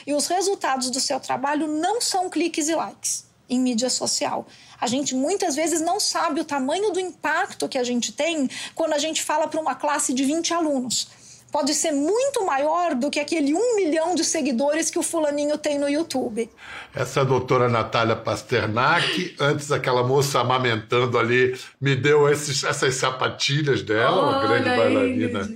E 0.05 0.13
os 0.13 0.27
resultados 0.27 0.89
do 0.89 0.99
seu 0.99 1.17
trabalho 1.17 1.65
não 1.65 2.01
são 2.01 2.29
cliques 2.29 2.67
e 2.67 2.75
likes 2.75 3.29
em 3.47 3.57
mídia 3.57 3.89
social. 3.89 4.45
A 4.81 4.87
gente 4.87 5.15
muitas 5.15 5.55
vezes 5.55 5.79
não 5.79 5.97
sabe 5.97 6.41
o 6.41 6.45
tamanho 6.45 6.91
do 6.91 6.99
impacto 6.99 7.69
que 7.69 7.77
a 7.77 7.85
gente 7.85 8.11
tem 8.11 8.49
quando 8.73 8.91
a 8.91 8.99
gente 8.99 9.23
fala 9.23 9.47
para 9.47 9.61
uma 9.61 9.75
classe 9.75 10.13
de 10.13 10.25
20 10.25 10.53
alunos 10.53 11.07
pode 11.51 11.73
ser 11.73 11.91
muito 11.91 12.45
maior 12.45 12.95
do 12.95 13.09
que 13.09 13.19
aquele 13.19 13.53
um 13.53 13.75
milhão 13.75 14.13
de 14.13 14.23
seguidores 14.23 14.89
que 14.89 14.99
o 14.99 15.03
fulaninho 15.03 15.57
tem 15.57 15.79
no 15.79 15.87
YouTube. 15.87 16.49
Essa 16.93 17.19
é 17.19 17.21
a 17.21 17.25
doutora 17.25 17.69
Natália 17.69 18.15
Pasternak, 18.15 19.35
antes 19.39 19.71
aquela 19.71 20.03
moça 20.03 20.39
amamentando 20.39 21.17
ali, 21.17 21.57
me 21.79 21.95
deu 21.95 22.29
esses, 22.29 22.63
essas 22.63 22.95
sapatilhas 22.95 23.81
dela, 23.81 24.17
oh, 24.17 24.29
uma 24.29 24.47
grande 24.47 24.69
bailarina 24.69 25.49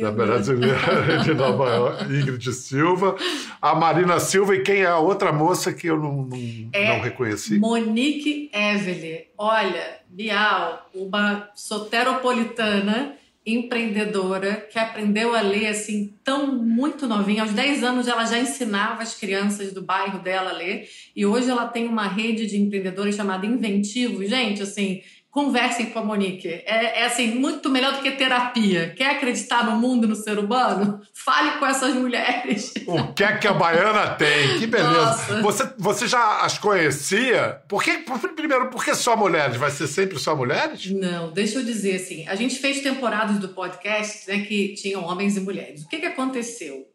da 0.00 0.12
brasileira 0.12 1.18
de 1.24 1.34
Nova 1.34 1.70
York, 1.70 2.04
Ingrid 2.04 2.52
Silva, 2.52 3.16
a 3.60 3.74
Marina 3.74 4.20
Silva 4.20 4.54
e 4.54 4.62
quem 4.62 4.82
é 4.82 4.86
a 4.86 4.98
outra 4.98 5.32
moça 5.32 5.72
que 5.72 5.86
eu 5.86 5.98
não, 5.98 6.22
não, 6.22 6.68
é 6.72 6.96
não 6.96 7.00
reconheci? 7.02 7.58
Monique 7.58 8.50
Evelyn. 8.52 9.24
Olha, 9.38 10.00
Bial, 10.08 10.88
uma 10.94 11.50
soteropolitana 11.54 13.16
empreendedora 13.46 14.56
que 14.56 14.76
aprendeu 14.76 15.32
a 15.32 15.40
ler 15.40 15.68
assim 15.68 16.12
tão 16.24 16.56
muito 16.56 17.06
novinha. 17.06 17.42
Aos 17.42 17.52
10 17.52 17.84
anos 17.84 18.08
ela 18.08 18.24
já 18.24 18.38
ensinava 18.38 19.02
as 19.02 19.14
crianças 19.14 19.72
do 19.72 19.80
bairro 19.80 20.18
dela 20.18 20.50
a 20.50 20.52
ler 20.52 20.88
e 21.14 21.24
hoje 21.24 21.48
ela 21.48 21.68
tem 21.68 21.86
uma 21.86 22.08
rede 22.08 22.46
de 22.46 22.56
empreendedores 22.56 23.14
chamada 23.14 23.46
Inventivo. 23.46 24.26
Gente, 24.26 24.62
assim, 24.62 25.00
conversem 25.36 25.90
com 25.90 25.98
a 25.98 26.02
Monique. 26.02 26.48
É, 26.48 27.00
é, 27.00 27.04
assim, 27.04 27.34
muito 27.34 27.68
melhor 27.68 27.92
do 27.92 28.00
que 28.00 28.10
terapia. 28.12 28.94
Quer 28.96 29.16
acreditar 29.16 29.66
no 29.66 29.78
mundo, 29.78 30.08
no 30.08 30.16
ser 30.16 30.38
humano? 30.38 31.02
Fale 31.12 31.58
com 31.58 31.66
essas 31.66 31.94
mulheres. 31.94 32.72
O 32.86 33.12
que 33.12 33.22
é 33.22 33.36
que 33.36 33.46
a 33.46 33.52
baiana 33.52 34.14
tem? 34.14 34.58
Que 34.58 34.66
beleza. 34.66 35.42
Você, 35.42 35.70
você 35.76 36.08
já 36.08 36.40
as 36.40 36.56
conhecia? 36.56 37.60
Por 37.68 37.82
que, 37.84 37.98
primeiro, 38.34 38.70
por 38.70 38.82
que 38.82 38.94
só 38.94 39.14
mulheres? 39.14 39.58
Vai 39.58 39.70
ser 39.70 39.86
sempre 39.88 40.18
só 40.18 40.34
mulheres? 40.34 40.90
Não, 40.90 41.30
deixa 41.30 41.58
eu 41.58 41.64
dizer 41.66 41.96
assim. 41.96 42.26
A 42.26 42.34
gente 42.34 42.56
fez 42.56 42.80
temporadas 42.80 43.38
do 43.38 43.50
podcast 43.50 44.26
né, 44.30 44.38
que 44.46 44.72
tinham 44.72 45.04
homens 45.04 45.36
e 45.36 45.40
mulheres. 45.40 45.82
O 45.82 45.88
que, 45.88 45.98
que 45.98 46.06
aconteceu? 46.06 46.88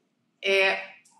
É, 0.43 0.79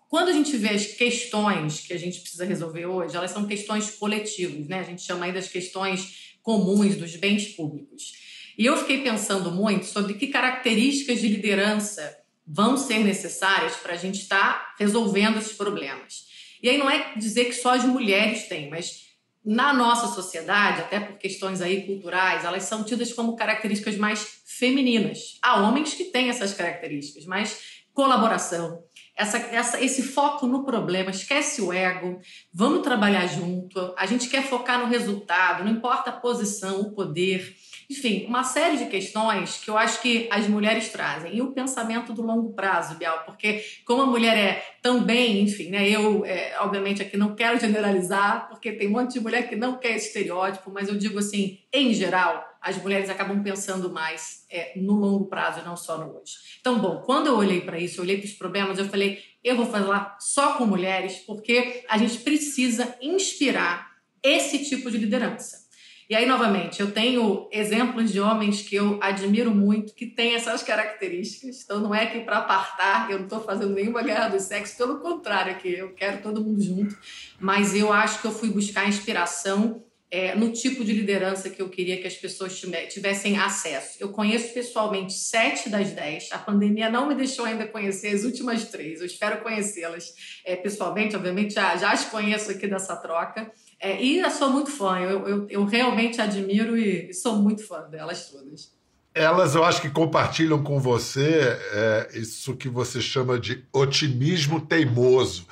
quando 0.10 0.30
a 0.30 0.34
gente 0.34 0.58
vê 0.58 0.70
as 0.70 0.88
questões 0.88 1.82
que 1.82 1.94
a 1.94 2.00
gente 2.00 2.20
precisa 2.20 2.46
resolver 2.46 2.88
hoje, 2.88 3.16
elas 3.16 3.30
são 3.30 3.46
questões 3.46 3.92
coletivas, 3.92 4.68
né? 4.68 4.80
A 4.80 4.84
gente 4.84 5.04
chama 5.04 5.26
aí 5.26 5.32
das 5.32 5.48
questões 5.48 6.21
comuns 6.42 6.96
dos 6.96 7.16
bens 7.16 7.48
públicos. 7.50 8.14
E 8.58 8.66
eu 8.66 8.78
fiquei 8.78 9.02
pensando 9.02 9.52
muito 9.52 9.86
sobre 9.86 10.16
que 10.16 10.28
características 10.28 11.22
de 11.22 11.28
liderança 11.28 12.18
vão 12.46 12.76
ser 12.76 13.00
necessárias 13.00 13.76
para 13.76 13.94
a 13.94 13.98
gente 13.98 14.22
estar 14.22 14.54
tá 14.54 14.76
resolvendo 14.78 15.38
esses 15.38 15.54
problemas. 15.54 16.26
E 16.62 16.70
aí 16.70 16.78
não 16.78 16.90
é 16.90 17.14
dizer 17.16 17.46
que 17.46 17.54
só 17.54 17.74
as 17.74 17.86
mulheres 17.86 18.48
têm, 18.48 18.70
mas 18.70 19.10
na 19.44 19.74
nossa 19.74 20.08
sociedade, 20.08 20.82
até 20.82 21.00
por 21.00 21.18
questões 21.18 21.62
aí 21.62 21.86
culturais, 21.86 22.46
elas 22.46 22.64
são 22.64 22.84
tidas 22.84 23.12
como 23.12 23.36
características 23.36 23.98
mais 23.98 24.42
femininas. 24.46 25.40
Há 25.42 25.62
homens 25.62 25.96
que 25.96 26.06
têm 26.06 26.30
essas 26.30 26.54
características, 26.54 27.26
mas 27.26 27.82
colaboração, 27.94 28.84
essa, 29.22 29.38
essa, 29.38 29.82
esse 29.82 30.02
foco 30.02 30.48
no 30.48 30.66
problema, 30.66 31.12
esquece 31.12 31.62
o 31.62 31.72
ego, 31.72 32.20
vamos 32.52 32.82
trabalhar 32.82 33.28
junto, 33.28 33.94
a 33.96 34.06
gente 34.08 34.28
quer 34.28 34.44
focar 34.44 34.80
no 34.80 34.88
resultado, 34.88 35.64
não 35.64 35.72
importa 35.72 36.10
a 36.10 36.14
posição, 36.14 36.82
o 36.82 36.92
poder, 36.92 37.56
enfim, 37.92 38.26
uma 38.26 38.46
série 38.46 38.78
de 38.78 38.86
questões 38.86 39.58
que 39.58 39.70
eu 39.70 39.78
acho 39.78 40.02
que 40.02 40.30
as 40.32 40.48
mulheres 40.48 40.88
trazem. 40.90 41.36
E 41.36 41.42
o 41.42 41.52
pensamento 41.52 42.14
do 42.14 42.22
longo 42.22 42.54
prazo, 42.54 42.96
Bial, 42.96 43.24
porque 43.26 43.62
como 43.86 44.04
a 44.04 44.06
mulher 44.06 44.38
é 44.38 44.76
também, 44.82 45.42
enfim, 45.42 45.70
né, 45.70 45.90
eu, 45.90 46.26
é, 46.26 46.56
obviamente, 46.62 47.02
aqui 47.02 47.18
não 47.18 47.36
quero 47.36 47.60
generalizar, 47.60 48.48
porque 48.48 48.72
tem 48.72 48.88
um 48.88 48.92
monte 48.92 49.14
de 49.14 49.20
mulher 49.20 49.50
que 49.50 49.58
não 49.58 49.78
quer 49.78 49.98
esse 49.98 50.08
estereótipo, 50.08 50.72
mas 50.72 50.88
eu 50.88 50.98
digo 50.98 51.20
assim, 51.20 51.60
em 51.74 51.94
geral, 51.94 52.42
as 52.62 52.82
mulheres 52.82 53.10
acabam 53.10 53.44
pensando 53.44 53.92
mais 53.92 54.46
é, 54.50 54.72
no 54.78 54.94
longo 54.94 55.26
prazo 55.26 55.60
e 55.60 55.66
não 55.66 55.76
só 55.76 55.98
no 55.98 56.16
hoje. 56.16 56.34
Então, 56.62 56.80
bom, 56.80 57.02
quando 57.02 57.28
eu 57.28 57.36
olhei 57.36 57.60
para 57.60 57.78
isso, 57.78 58.00
eu 58.00 58.06
olhei 58.06 58.18
para 58.18 58.26
os 58.26 58.34
problemas, 58.34 58.80
eu 58.80 58.88
falei, 58.88 59.20
eu 59.44 59.58
vou 59.58 59.66
falar 59.66 60.16
só 60.22 60.54
com 60.54 60.66
mulheres, 60.66 61.18
porque 61.28 61.84
a 61.90 61.98
gente 61.98 62.20
precisa 62.20 62.96
inspirar 63.02 63.92
esse 64.24 64.64
tipo 64.64 64.90
de 64.90 64.98
liderança. 64.98 65.70
E 66.12 66.16
aí, 66.16 66.26
novamente, 66.26 66.82
eu 66.82 66.92
tenho 66.92 67.48
exemplos 67.54 68.12
de 68.12 68.20
homens 68.20 68.62
que 68.62 68.76
eu 68.76 69.00
admiro 69.02 69.50
muito, 69.50 69.94
que 69.94 70.06
têm 70.06 70.36
essas 70.36 70.62
características. 70.62 71.62
Então, 71.64 71.80
não 71.80 71.96
é 71.96 72.06
que 72.06 72.20
para 72.20 72.40
apartar, 72.40 73.10
eu 73.10 73.20
não 73.20 73.24
estou 73.24 73.40
fazendo 73.40 73.74
nenhuma 73.74 74.04
guerra 74.04 74.28
do 74.28 74.38
sexo, 74.38 74.76
pelo 74.76 75.00
contrário, 75.00 75.54
aqui 75.54 75.72
eu 75.72 75.94
quero 75.94 76.22
todo 76.22 76.44
mundo 76.44 76.62
junto. 76.62 76.98
Mas 77.40 77.74
eu 77.74 77.94
acho 77.94 78.20
que 78.20 78.28
eu 78.28 78.32
fui 78.34 78.50
buscar 78.50 78.90
inspiração 78.90 79.86
é, 80.12 80.36
no 80.36 80.52
tipo 80.52 80.84
de 80.84 80.92
liderança 80.92 81.50
que 81.50 81.62
eu 81.62 81.70
queria 81.70 82.02
que 82.02 82.08
as 82.08 82.18
pessoas 82.18 82.62
tivessem 82.90 83.40
acesso. 83.40 83.96
Eu 83.98 84.10
conheço 84.10 84.54
pessoalmente 84.54 85.14
sete 85.14 85.70
das 85.70 85.92
dez. 85.92 86.28
A 86.34 86.38
pandemia 86.38 86.90
não 86.90 87.08
me 87.08 87.16
deixou 87.16 87.46
ainda 87.46 87.66
conhecer 87.66 88.14
as 88.14 88.26
últimas 88.26 88.66
três. 88.66 89.00
Eu 89.00 89.06
espero 89.06 89.42
conhecê-las 89.42 90.14
é, 90.44 90.58
pessoalmente, 90.58 91.16
obviamente 91.16 91.54
já, 91.54 91.78
já 91.78 91.94
as 91.94 92.04
conheço 92.04 92.52
aqui 92.52 92.68
dessa 92.68 92.98
troca. 92.98 93.50
É, 93.82 94.00
e 94.00 94.20
eu 94.20 94.30
sou 94.30 94.52
muito 94.52 94.70
fã, 94.70 95.00
eu, 95.00 95.28
eu, 95.28 95.48
eu 95.50 95.66
realmente 95.66 96.22
admiro 96.22 96.78
e 96.78 97.12
sou 97.16 97.38
muito 97.38 97.66
fã 97.66 97.90
delas 97.90 98.30
todas. 98.30 98.72
Elas, 99.14 99.56
eu 99.56 99.64
acho 99.64 99.82
que 99.82 99.90
compartilham 99.90 100.64
com 100.64 100.80
você 100.80 101.58
é, 101.74 102.12
isso 102.14 102.56
que 102.56 102.70
você 102.70 103.02
chama 103.02 103.40
de 103.40 103.66
otimismo 103.74 104.62
teimoso. 104.62 105.48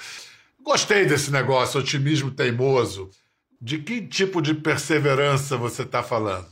Gostei 0.61 1.07
desse 1.07 1.31
negócio, 1.31 1.79
otimismo 1.79 2.29
teimoso. 2.29 3.09
De 3.59 3.79
que 3.79 3.99
tipo 4.05 4.41
de 4.41 4.53
perseverança 4.53 5.57
você 5.57 5.81
está 5.81 6.03
falando? 6.03 6.47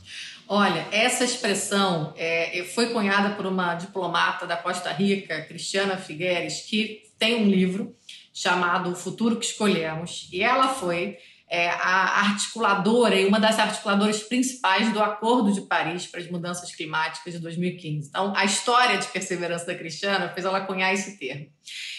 Olha, 0.48 0.86
essa 0.90 1.24
expressão 1.24 2.12
é, 2.16 2.64
foi 2.74 2.90
cunhada 2.90 3.36
por 3.36 3.46
uma 3.46 3.74
diplomata 3.76 4.46
da 4.46 4.56
Costa 4.56 4.90
Rica, 4.90 5.42
Cristiana 5.42 5.96
Figueires, 5.96 6.62
que 6.62 7.04
tem 7.18 7.36
um 7.36 7.48
livro 7.48 7.94
chamado 8.34 8.90
O 8.90 8.96
Futuro 8.96 9.36
que 9.36 9.46
Escolhemos, 9.46 10.28
e 10.32 10.42
ela 10.42 10.68
foi 10.68 11.16
é, 11.50 11.68
a 11.70 12.20
articuladora 12.20 13.14
e 13.14 13.26
uma 13.26 13.40
das 13.40 13.58
articuladoras 13.58 14.22
principais 14.22 14.92
do 14.92 15.00
Acordo 15.00 15.52
de 15.52 15.62
Paris 15.62 16.06
para 16.06 16.20
as 16.20 16.30
Mudanças 16.30 16.74
Climáticas 16.74 17.32
de 17.32 17.40
2015. 17.40 18.08
Então, 18.08 18.32
a 18.36 18.44
história 18.44 18.98
de 18.98 19.06
perseverança 19.06 19.66
da 19.66 19.74
Cristiana 19.74 20.28
fez 20.28 20.44
ela 20.44 20.60
cunhar 20.60 20.92
esse 20.92 21.18
termo. 21.18 21.46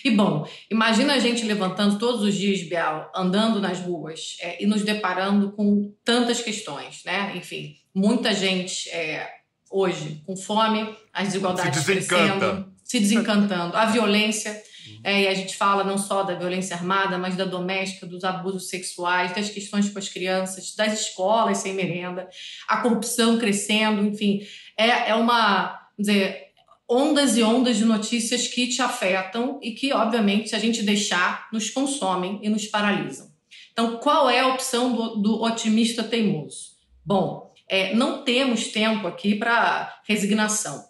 E 0.04 0.12
bom, 0.12 0.48
imagina 0.70 1.14
a 1.14 1.20
gente 1.20 1.44
levantando 1.46 1.98
todos 1.98 2.22
os 2.22 2.36
dias, 2.36 2.62
Bial, 2.68 3.12
andando 3.16 3.60
nas 3.60 3.80
ruas 3.80 4.38
é, 4.42 4.64
e 4.64 4.68
nos 4.68 4.84
deparando 4.84 5.52
com 5.52 5.94
tantas 6.04 6.42
questões, 6.42 7.04
né? 7.06 7.34
Enfim, 7.36 7.76
muita 7.94 8.34
gente 8.34 8.90
é, 8.90 9.30
hoje 9.70 10.24
com 10.26 10.36
fome, 10.38 10.96
as 11.12 11.28
desigualdades 11.28 11.80
se 11.80 11.86
crescendo, 11.86 12.72
se 12.84 13.00
desencantando, 13.00 13.76
a 13.76 13.86
violência 13.86 14.60
é, 15.04 15.23
e 15.23 15.28
a 15.28 15.34
gente 15.34 15.56
fala 15.56 15.84
não 15.84 15.97
só 15.97 16.23
da 16.23 16.36
violência 16.36 16.75
armada, 16.75 17.17
mas 17.17 17.36
da 17.36 17.45
doméstica, 17.45 18.06
dos 18.06 18.23
abusos 18.23 18.69
sexuais, 18.69 19.34
das 19.34 19.49
questões 19.49 19.89
com 19.89 19.99
as 19.99 20.10
crianças, 20.10 20.75
das 20.75 21.02
escolas 21.02 21.60
sem 21.60 21.73
merenda, 21.73 22.30
a 22.67 22.78
corrupção 22.78 23.38
crescendo, 23.38 24.06
enfim. 24.06 24.41
É, 24.78 25.10
é 25.10 25.15
uma. 25.15 25.88
dizer, 25.97 26.49
ondas 26.88 27.38
e 27.38 27.43
ondas 27.43 27.78
de 27.78 27.86
notícias 27.86 28.47
que 28.47 28.67
te 28.67 28.82
afetam 28.82 29.60
e 29.62 29.71
que, 29.71 29.93
obviamente, 29.93 30.49
se 30.49 30.56
a 30.56 30.60
gente 30.60 30.82
deixar, 30.84 31.47
nos 31.54 31.69
consomem 31.69 32.39
e 32.41 32.49
nos 32.49 32.65
paralisam. 32.65 33.30
Então, 33.71 33.97
qual 33.97 34.30
é 34.30 34.39
a 34.39 34.47
opção 34.47 34.93
do, 34.93 35.15
do 35.17 35.41
otimista 35.43 36.04
teimoso? 36.04 36.71
Bom, 37.06 37.54
é, 37.69 37.93
não 37.93 38.23
temos 38.23 38.67
tempo 38.67 39.08
aqui 39.08 39.36
para 39.36 40.02
resignação. 40.08 40.84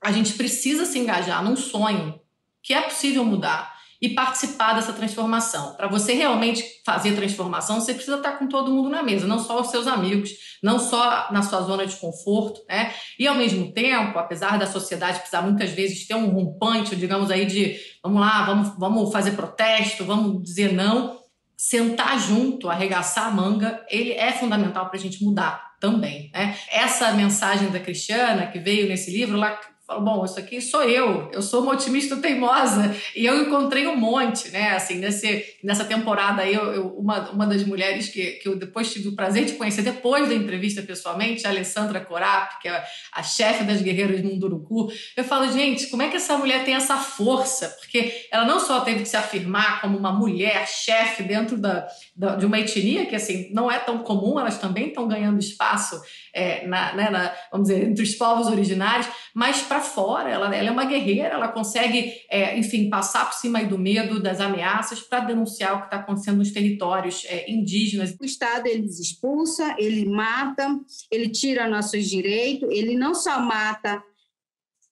A 0.00 0.12
gente 0.12 0.32
precisa 0.34 0.84
se 0.84 0.98
engajar 0.98 1.44
num 1.44 1.56
sonho 1.56 2.21
que 2.62 2.74
é 2.74 2.80
possível 2.82 3.24
mudar 3.24 3.72
e 4.02 4.08
participar 4.08 4.74
dessa 4.74 4.92
transformação. 4.92 5.74
Para 5.76 5.86
você 5.86 6.12
realmente 6.12 6.64
fazer 6.84 7.14
transformação, 7.14 7.80
você 7.80 7.94
precisa 7.94 8.16
estar 8.16 8.32
com 8.32 8.48
todo 8.48 8.72
mundo 8.72 8.88
na 8.88 9.00
mesa, 9.00 9.28
não 9.28 9.38
só 9.38 9.60
os 9.60 9.70
seus 9.70 9.86
amigos, 9.86 10.30
não 10.60 10.76
só 10.76 11.28
na 11.30 11.40
sua 11.40 11.62
zona 11.62 11.86
de 11.86 11.94
conforto, 11.94 12.60
né? 12.68 12.92
E 13.16 13.28
ao 13.28 13.36
mesmo 13.36 13.72
tempo, 13.72 14.18
apesar 14.18 14.58
da 14.58 14.66
sociedade 14.66 15.20
precisar 15.20 15.42
muitas 15.42 15.70
vezes 15.70 16.04
ter 16.04 16.16
um 16.16 16.30
rompante, 16.30 16.96
digamos 16.96 17.30
aí 17.30 17.46
de, 17.46 17.78
vamos 18.02 18.20
lá, 18.20 18.44
vamos, 18.44 18.76
vamos 18.76 19.12
fazer 19.12 19.32
protesto, 19.32 20.04
vamos 20.04 20.42
dizer 20.42 20.72
não, 20.72 21.20
sentar 21.56 22.18
junto, 22.18 22.68
arregaçar 22.68 23.28
a 23.28 23.30
manga, 23.30 23.86
ele 23.88 24.10
é 24.14 24.32
fundamental 24.32 24.88
para 24.88 24.98
a 24.98 25.00
gente 25.00 25.22
mudar 25.22 25.62
também. 25.78 26.28
Né? 26.34 26.56
Essa 26.72 27.12
mensagem 27.12 27.70
da 27.70 27.78
Cristiana, 27.78 28.48
que 28.48 28.58
veio 28.58 28.88
nesse 28.88 29.12
livro, 29.12 29.36
ela 29.36 29.60
falo, 29.86 30.00
bom, 30.00 30.24
isso 30.24 30.38
aqui 30.38 30.60
sou 30.60 30.82
eu, 30.84 31.28
eu 31.32 31.42
sou 31.42 31.62
uma 31.62 31.72
otimista 31.72 32.16
teimosa, 32.16 32.94
e 33.16 33.26
eu 33.26 33.42
encontrei 33.42 33.86
um 33.86 33.96
monte, 33.96 34.48
né, 34.50 34.70
assim, 34.70 34.94
nesse, 34.94 35.44
nessa 35.62 35.84
temporada 35.84 36.42
aí, 36.42 36.54
eu, 36.54 36.72
eu, 36.72 36.86
uma, 36.96 37.30
uma 37.30 37.46
das 37.46 37.64
mulheres 37.64 38.08
que, 38.08 38.32
que 38.32 38.48
eu 38.48 38.56
depois 38.56 38.92
tive 38.92 39.08
o 39.08 39.16
prazer 39.16 39.44
de 39.44 39.54
conhecer, 39.54 39.82
depois 39.82 40.28
da 40.28 40.34
entrevista 40.34 40.82
pessoalmente, 40.82 41.46
a 41.46 41.50
Alessandra 41.50 42.00
Corap, 42.00 42.60
que 42.60 42.68
é 42.68 42.84
a 43.12 43.22
chefe 43.22 43.64
das 43.64 43.82
Guerreiras 43.82 44.22
Munduruku, 44.22 44.92
eu 45.16 45.24
falo, 45.24 45.50
gente, 45.50 45.88
como 45.88 46.02
é 46.02 46.08
que 46.08 46.16
essa 46.16 46.38
mulher 46.38 46.64
tem 46.64 46.74
essa 46.74 46.96
força? 46.96 47.68
Porque 47.80 48.26
ela 48.30 48.44
não 48.44 48.60
só 48.60 48.80
teve 48.80 49.02
que 49.02 49.08
se 49.08 49.16
afirmar 49.16 49.80
como 49.80 49.98
uma 49.98 50.12
mulher 50.12 50.66
chefe 50.68 51.24
dentro 51.24 51.56
da, 51.58 51.86
da 52.14 52.36
de 52.36 52.46
uma 52.46 52.58
etnia, 52.58 53.06
que 53.06 53.16
assim, 53.16 53.50
não 53.52 53.70
é 53.70 53.78
tão 53.78 53.98
comum, 53.98 54.38
elas 54.38 54.58
também 54.58 54.88
estão 54.88 55.08
ganhando 55.08 55.40
espaço 55.40 56.00
é, 56.32 56.66
na, 56.66 56.94
né, 56.94 57.10
na, 57.10 57.34
vamos 57.50 57.68
dizer, 57.68 57.84
entre 57.84 58.02
os 58.02 58.14
povos 58.14 58.46
originários, 58.46 59.06
mas 59.34 59.62
para 59.62 59.80
fora, 59.80 60.30
ela, 60.30 60.54
ela, 60.54 60.68
é 60.68 60.70
uma 60.70 60.84
guerreira, 60.84 61.34
ela 61.34 61.48
consegue, 61.48 62.12
é, 62.30 62.58
enfim, 62.58 62.88
passar 62.88 63.26
por 63.26 63.34
cima 63.34 63.62
do 63.64 63.78
medo, 63.78 64.22
das 64.22 64.40
ameaças, 64.40 65.00
para 65.00 65.20
denunciar 65.20 65.74
o 65.74 65.78
que 65.80 65.84
está 65.86 65.98
acontecendo 65.98 66.38
nos 66.38 66.50
territórios 66.50 67.24
é, 67.26 67.50
indígenas. 67.50 68.16
O 68.20 68.24
Estado 68.24 68.66
ele 68.66 68.86
expulsa, 68.86 69.74
ele 69.78 70.04
mata, 70.06 70.78
ele 71.10 71.28
tira 71.28 71.68
nossos 71.68 72.08
direitos, 72.08 72.68
ele 72.70 72.96
não 72.96 73.14
só 73.14 73.40
mata 73.40 74.02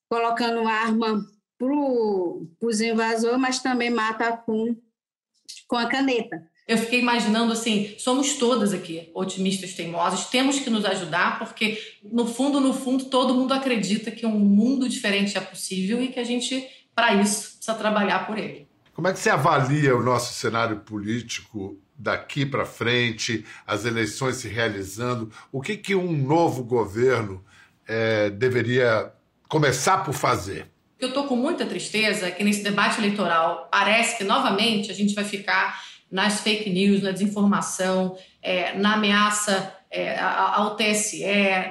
colocando 0.09 0.67
arma 0.67 1.25
para 1.59 2.69
os 2.69 2.81
invasores, 2.81 3.39
mas 3.39 3.61
também 3.61 3.91
mata 3.91 4.37
com, 4.37 4.75
com 5.69 5.77
a 5.77 5.87
caneta. 5.87 6.51
Eu 6.71 6.79
fiquei 6.79 7.01
imaginando 7.01 7.53
assim, 7.53 7.97
somos 7.99 8.35
todas 8.35 8.73
aqui 8.73 9.11
otimistas 9.13 9.75
teimosos, 9.75 10.27
temos 10.27 10.61
que 10.61 10.71
nos 10.71 10.85
ajudar, 10.85 11.41
porque 11.41 11.83
no 12.01 12.29
fundo, 12.29 12.61
no 12.61 12.73
fundo, 12.73 13.07
todo 13.07 13.35
mundo 13.35 13.53
acredita 13.53 14.13
que 14.13 14.25
um 14.25 14.39
mundo 14.39 14.89
diferente 14.89 15.37
é 15.37 15.41
possível 15.41 16.01
e 16.01 16.07
que 16.07 16.21
a 16.21 16.23
gente, 16.23 16.65
para 16.95 17.13
isso, 17.15 17.57
precisa 17.57 17.75
trabalhar 17.75 18.25
por 18.25 18.39
ele. 18.39 18.69
Como 18.95 19.09
é 19.09 19.13
que 19.13 19.19
você 19.19 19.31
avalia 19.31 19.97
o 19.97 20.01
nosso 20.01 20.33
cenário 20.33 20.77
político 20.77 21.77
daqui 21.99 22.47
para 22.47 22.65
frente, 22.65 23.45
as 23.67 23.85
eleições 23.85 24.37
se 24.37 24.47
realizando? 24.47 25.29
O 25.51 25.61
que, 25.61 25.77
que 25.77 25.97
um 25.97 26.13
novo 26.13 26.63
governo 26.63 27.45
é, 27.85 28.31
deveria 28.31 29.13
começar 29.49 30.05
por 30.05 30.15
fazer? 30.15 30.69
Eu 31.01 31.09
estou 31.09 31.25
com 31.27 31.35
muita 31.35 31.67
tristeza 31.67 32.31
que 32.31 32.45
nesse 32.45 32.63
debate 32.63 33.01
eleitoral 33.01 33.69
parece 33.73 34.19
que 34.19 34.23
novamente 34.23 34.89
a 34.89 34.95
gente 34.95 35.15
vai 35.15 35.25
ficar 35.25 35.90
nas 36.11 36.41
fake 36.41 36.69
news, 36.71 37.03
na 37.03 37.13
desinformação, 37.13 38.17
é, 38.43 38.77
na 38.77 38.95
ameaça 38.95 39.75
é, 39.91 40.19
ao 40.19 40.77
TSE, 40.77 41.25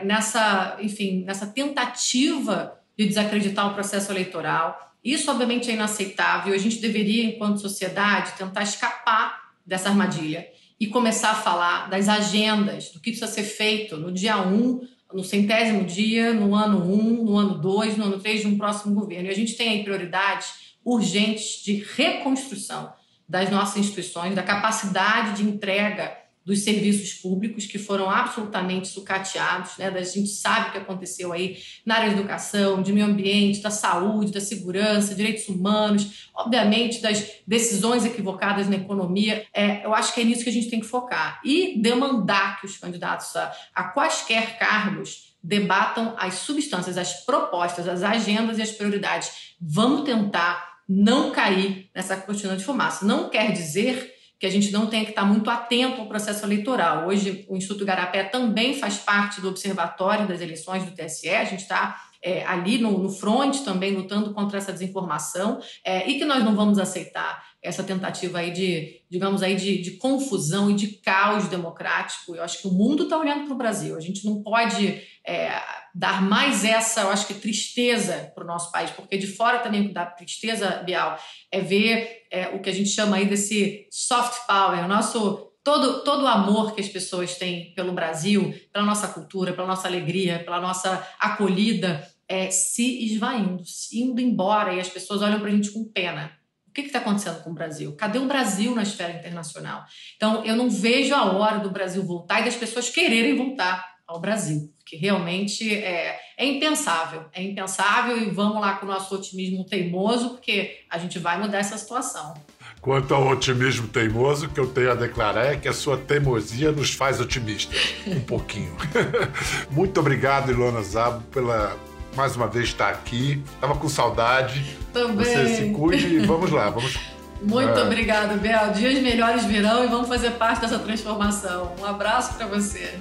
nessa, 0.03 0.77
enfim, 0.81 1.23
nessa 1.25 1.47
tentativa 1.47 2.79
de 2.97 3.05
desacreditar 3.07 3.67
o 3.69 3.73
processo 3.73 4.11
eleitoral. 4.11 4.93
Isso, 5.03 5.31
obviamente, 5.31 5.69
é 5.71 5.73
inaceitável. 5.73 6.53
A 6.53 6.57
gente 6.57 6.77
deveria, 6.77 7.23
enquanto 7.23 7.61
sociedade, 7.61 8.33
tentar 8.37 8.63
escapar 8.63 9.39
dessa 9.65 9.89
armadilha 9.89 10.47
e 10.79 10.87
começar 10.87 11.31
a 11.31 11.35
falar 11.35 11.89
das 11.89 12.09
agendas, 12.09 12.89
do 12.89 12.99
que 12.99 13.11
precisa 13.11 13.27
ser 13.27 13.43
feito 13.43 13.97
no 13.97 14.11
dia 14.11 14.37
1, 14.37 14.87
no 15.13 15.23
centésimo 15.23 15.83
dia, 15.83 16.33
no 16.33 16.53
ano 16.53 16.83
1, 16.83 17.23
no 17.23 17.37
ano 17.37 17.57
2, 17.57 17.97
no 17.97 18.05
ano 18.05 18.19
3 18.19 18.41
de 18.41 18.47
um 18.47 18.57
próximo 18.57 18.93
governo. 18.93 19.27
E 19.27 19.31
a 19.31 19.35
gente 19.35 19.55
tem 19.55 19.69
aí 19.69 19.83
prioridades 19.83 20.69
urgentes 20.83 21.63
de 21.63 21.83
reconstrução 21.95 22.93
das 23.29 23.49
nossas 23.51 23.77
instituições, 23.77 24.33
da 24.33 24.41
capacidade 24.41 25.37
de 25.37 25.43
entrega 25.43 26.17
dos 26.49 26.61
serviços 26.61 27.13
públicos 27.13 27.67
que 27.67 27.77
foram 27.77 28.09
absolutamente 28.09 28.87
sucateados, 28.87 29.77
né? 29.77 29.87
A 29.87 30.01
gente 30.01 30.29
sabe 30.29 30.69
o 30.69 30.71
que 30.71 30.77
aconteceu 30.79 31.31
aí 31.31 31.59
na 31.85 31.95
área 31.95 32.09
da 32.09 32.17
educação, 32.17 32.81
de 32.81 32.91
meio 32.91 33.05
ambiente, 33.05 33.61
da 33.61 33.69
saúde, 33.69 34.31
da 34.31 34.41
segurança, 34.41 35.13
direitos 35.13 35.47
humanos, 35.47 36.29
obviamente 36.33 37.01
das 37.01 37.23
decisões 37.45 38.03
equivocadas 38.03 38.67
na 38.67 38.77
economia. 38.77 39.45
É, 39.53 39.85
eu 39.85 39.93
acho 39.93 40.11
que 40.11 40.21
é 40.21 40.23
nisso 40.23 40.43
que 40.43 40.49
a 40.49 40.53
gente 40.53 40.71
tem 40.71 40.79
que 40.79 40.87
focar 40.87 41.39
e 41.45 41.79
demandar 41.79 42.59
que 42.59 42.65
os 42.65 42.77
candidatos 42.77 43.35
a, 43.35 43.53
a 43.75 43.83
quaisquer 43.83 44.57
cargos 44.57 45.35
debatam 45.43 46.15
as 46.17 46.35
substâncias, 46.35 46.97
as 46.97 47.25
propostas, 47.25 47.87
as 47.87 48.01
agendas 48.01 48.57
e 48.57 48.61
as 48.63 48.71
prioridades. 48.71 49.55
Vamos 49.61 50.03
tentar 50.03 50.68
não 50.89 51.31
cair 51.31 51.87
nessa 51.93 52.17
cortina 52.17 52.57
de 52.57 52.63
fumaça. 52.63 53.05
Não 53.05 53.29
quer 53.29 53.51
dizer 53.51 54.11
que 54.39 54.45
a 54.45 54.49
gente 54.49 54.71
não 54.71 54.87
tenha 54.87 55.03
que 55.03 55.11
estar 55.11 55.25
muito 55.25 55.49
atento 55.49 56.01
ao 56.01 56.07
processo 56.07 56.45
eleitoral. 56.45 57.07
Hoje, 57.07 57.45
o 57.47 57.55
Instituto 57.55 57.85
Garapé 57.85 58.23
também 58.23 58.73
faz 58.73 58.97
parte 58.97 59.39
do 59.39 59.49
Observatório 59.49 60.27
das 60.27 60.41
Eleições 60.41 60.83
do 60.83 60.91
TSE, 60.91 61.29
a 61.29 61.43
gente 61.43 61.61
está 61.61 62.01
é, 62.23 62.45
ali 62.45 62.77
no, 62.77 62.97
no 62.97 63.09
front 63.09 63.63
também 63.63 63.93
lutando 63.93 64.33
contra 64.33 64.57
essa 64.57 64.73
desinformação 64.73 65.59
é, 65.85 66.09
e 66.09 66.17
que 66.17 66.25
nós 66.25 66.43
não 66.43 66.55
vamos 66.55 66.79
aceitar 66.79 67.43
essa 67.61 67.83
tentativa 67.83 68.39
aí 68.39 68.51
de, 68.51 69.01
digamos 69.09 69.43
aí, 69.43 69.55
de, 69.55 69.81
de 69.81 69.91
confusão 69.91 70.71
e 70.71 70.73
de 70.73 70.87
caos 70.87 71.47
democrático. 71.49 72.35
Eu 72.35 72.43
acho 72.43 72.61
que 72.61 72.67
o 72.67 72.73
mundo 72.73 73.03
está 73.03 73.17
olhando 73.17 73.45
para 73.45 73.53
o 73.53 73.57
Brasil. 73.57 73.95
A 73.97 74.01
gente 74.01 74.25
não 74.25 74.41
pode 74.41 75.01
é, 75.27 75.51
dar 75.93 76.21
mais 76.21 76.63
essa, 76.63 77.01
eu 77.01 77.09
acho 77.09 77.27
que, 77.27 77.33
tristeza 77.33 78.31
para 78.35 78.43
o 78.43 78.47
nosso 78.47 78.71
país, 78.71 78.91
porque 78.91 79.17
de 79.17 79.27
fora 79.27 79.59
também 79.59 79.91
dá 79.91 80.05
tristeza, 80.05 80.83
Bial, 80.85 81.17
é 81.51 81.61
ver 81.61 82.23
é, 82.31 82.47
o 82.49 82.59
que 82.59 82.69
a 82.69 82.73
gente 82.73 82.89
chama 82.89 83.17
aí 83.17 83.25
desse 83.25 83.87
soft 83.91 84.45
power, 84.47 84.85
o 84.85 84.87
nosso 84.87 85.49
todo, 85.63 86.03
todo 86.03 86.23
o 86.23 86.27
amor 86.27 86.73
que 86.73 86.81
as 86.81 86.89
pessoas 86.89 87.35
têm 87.35 87.73
pelo 87.73 87.93
Brasil, 87.93 88.53
pela 88.71 88.85
nossa 88.85 89.07
cultura, 89.07 89.53
pela 89.53 89.67
nossa 89.67 89.87
alegria, 89.87 90.43
pela 90.43 90.59
nossa 90.59 91.07
acolhida, 91.19 92.07
é, 92.27 92.51
se 92.51 93.05
esvaindo, 93.05 93.63
indo 93.93 94.21
embora, 94.21 94.73
e 94.73 94.79
as 94.79 94.89
pessoas 94.89 95.21
olham 95.21 95.39
para 95.39 95.49
a 95.49 95.51
gente 95.51 95.71
com 95.71 95.83
pena. 95.83 96.31
O 96.67 96.71
que 96.71 96.81
está 96.81 96.99
acontecendo 96.99 97.41
com 97.43 97.49
o 97.49 97.53
Brasil? 97.53 97.95
Cadê 97.95 98.19
o 98.19 98.27
Brasil 98.27 98.75
na 98.75 98.83
esfera 98.83 99.13
internacional? 99.13 99.83
Então, 100.15 100.45
eu 100.45 100.55
não 100.55 100.69
vejo 100.69 101.15
a 101.15 101.33
hora 101.33 101.59
do 101.59 101.71
Brasil 101.71 102.03
voltar 102.03 102.41
e 102.41 102.45
das 102.45 102.55
pessoas 102.55 102.89
quererem 102.89 103.35
voltar 103.35 103.98
ao 104.09 104.19
Brasil 104.19 104.69
que 104.89 104.97
realmente 104.97 105.71
é, 105.71 106.19
é 106.35 106.45
impensável, 106.45 107.25
é 107.31 107.43
impensável 107.43 108.17
e 108.17 108.31
vamos 108.31 108.59
lá 108.59 108.73
com 108.73 108.87
o 108.87 108.89
nosso 108.89 109.13
otimismo 109.13 109.63
teimoso, 109.63 110.31
porque 110.31 110.79
a 110.89 110.97
gente 110.97 111.19
vai 111.19 111.39
mudar 111.39 111.59
essa 111.59 111.77
situação. 111.77 112.33
Quanto 112.81 113.13
ao 113.13 113.27
otimismo 113.27 113.87
teimoso, 113.87 114.47
o 114.47 114.49
que 114.49 114.59
eu 114.59 114.65
tenho 114.65 114.91
a 114.91 114.95
declarar 114.95 115.45
é 115.45 115.57
que 115.57 115.67
a 115.67 115.73
sua 115.73 115.95
teimosia 115.95 116.71
nos 116.71 116.91
faz 116.91 117.21
otimistas, 117.21 117.77
um 118.07 118.19
pouquinho. 118.25 118.75
Muito 119.69 119.99
obrigado, 119.99 120.51
Ilona 120.51 120.81
Zabo, 120.81 121.21
pela 121.25 121.77
mais 122.15 122.35
uma 122.35 122.47
vez 122.47 122.69
estar 122.69 122.89
aqui. 122.89 123.43
Tava 123.61 123.75
com 123.75 123.87
saudade. 123.87 124.75
Também. 124.91 125.23
Você 125.23 125.55
se 125.55 125.69
cuide 125.71 126.07
e 126.15 126.19
vamos 126.25 126.49
lá, 126.49 126.71
vamos 126.71 126.97
muito 127.41 127.69
é. 127.69 127.83
obrigada, 127.83 128.35
Bel. 128.35 128.73
Dias 128.73 129.01
melhores 129.01 129.45
virão 129.45 129.85
e 129.85 129.87
vamos 129.87 130.09
fazer 130.09 130.31
parte 130.31 130.59
dessa 130.59 130.77
transformação. 130.77 131.73
Um 131.79 131.85
abraço 131.85 132.33
para 132.33 132.45
você. 132.47 132.99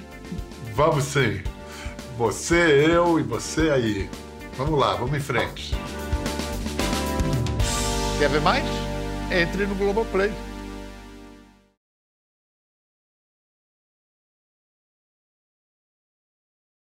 Vamos 0.79 1.03
sim. 1.03 1.41
Você, 2.17 2.85
eu 2.89 3.19
e 3.19 3.23
você 3.23 3.69
aí. 3.69 4.09
Vamos 4.55 4.79
lá, 4.79 4.95
vamos 4.95 5.13
em 5.13 5.19
frente. 5.19 5.75
Quer 8.17 8.29
ver 8.29 8.39
mais? 8.39 8.63
Entre 9.29 9.65
no 9.65 9.75
Globoplay. 9.75 10.31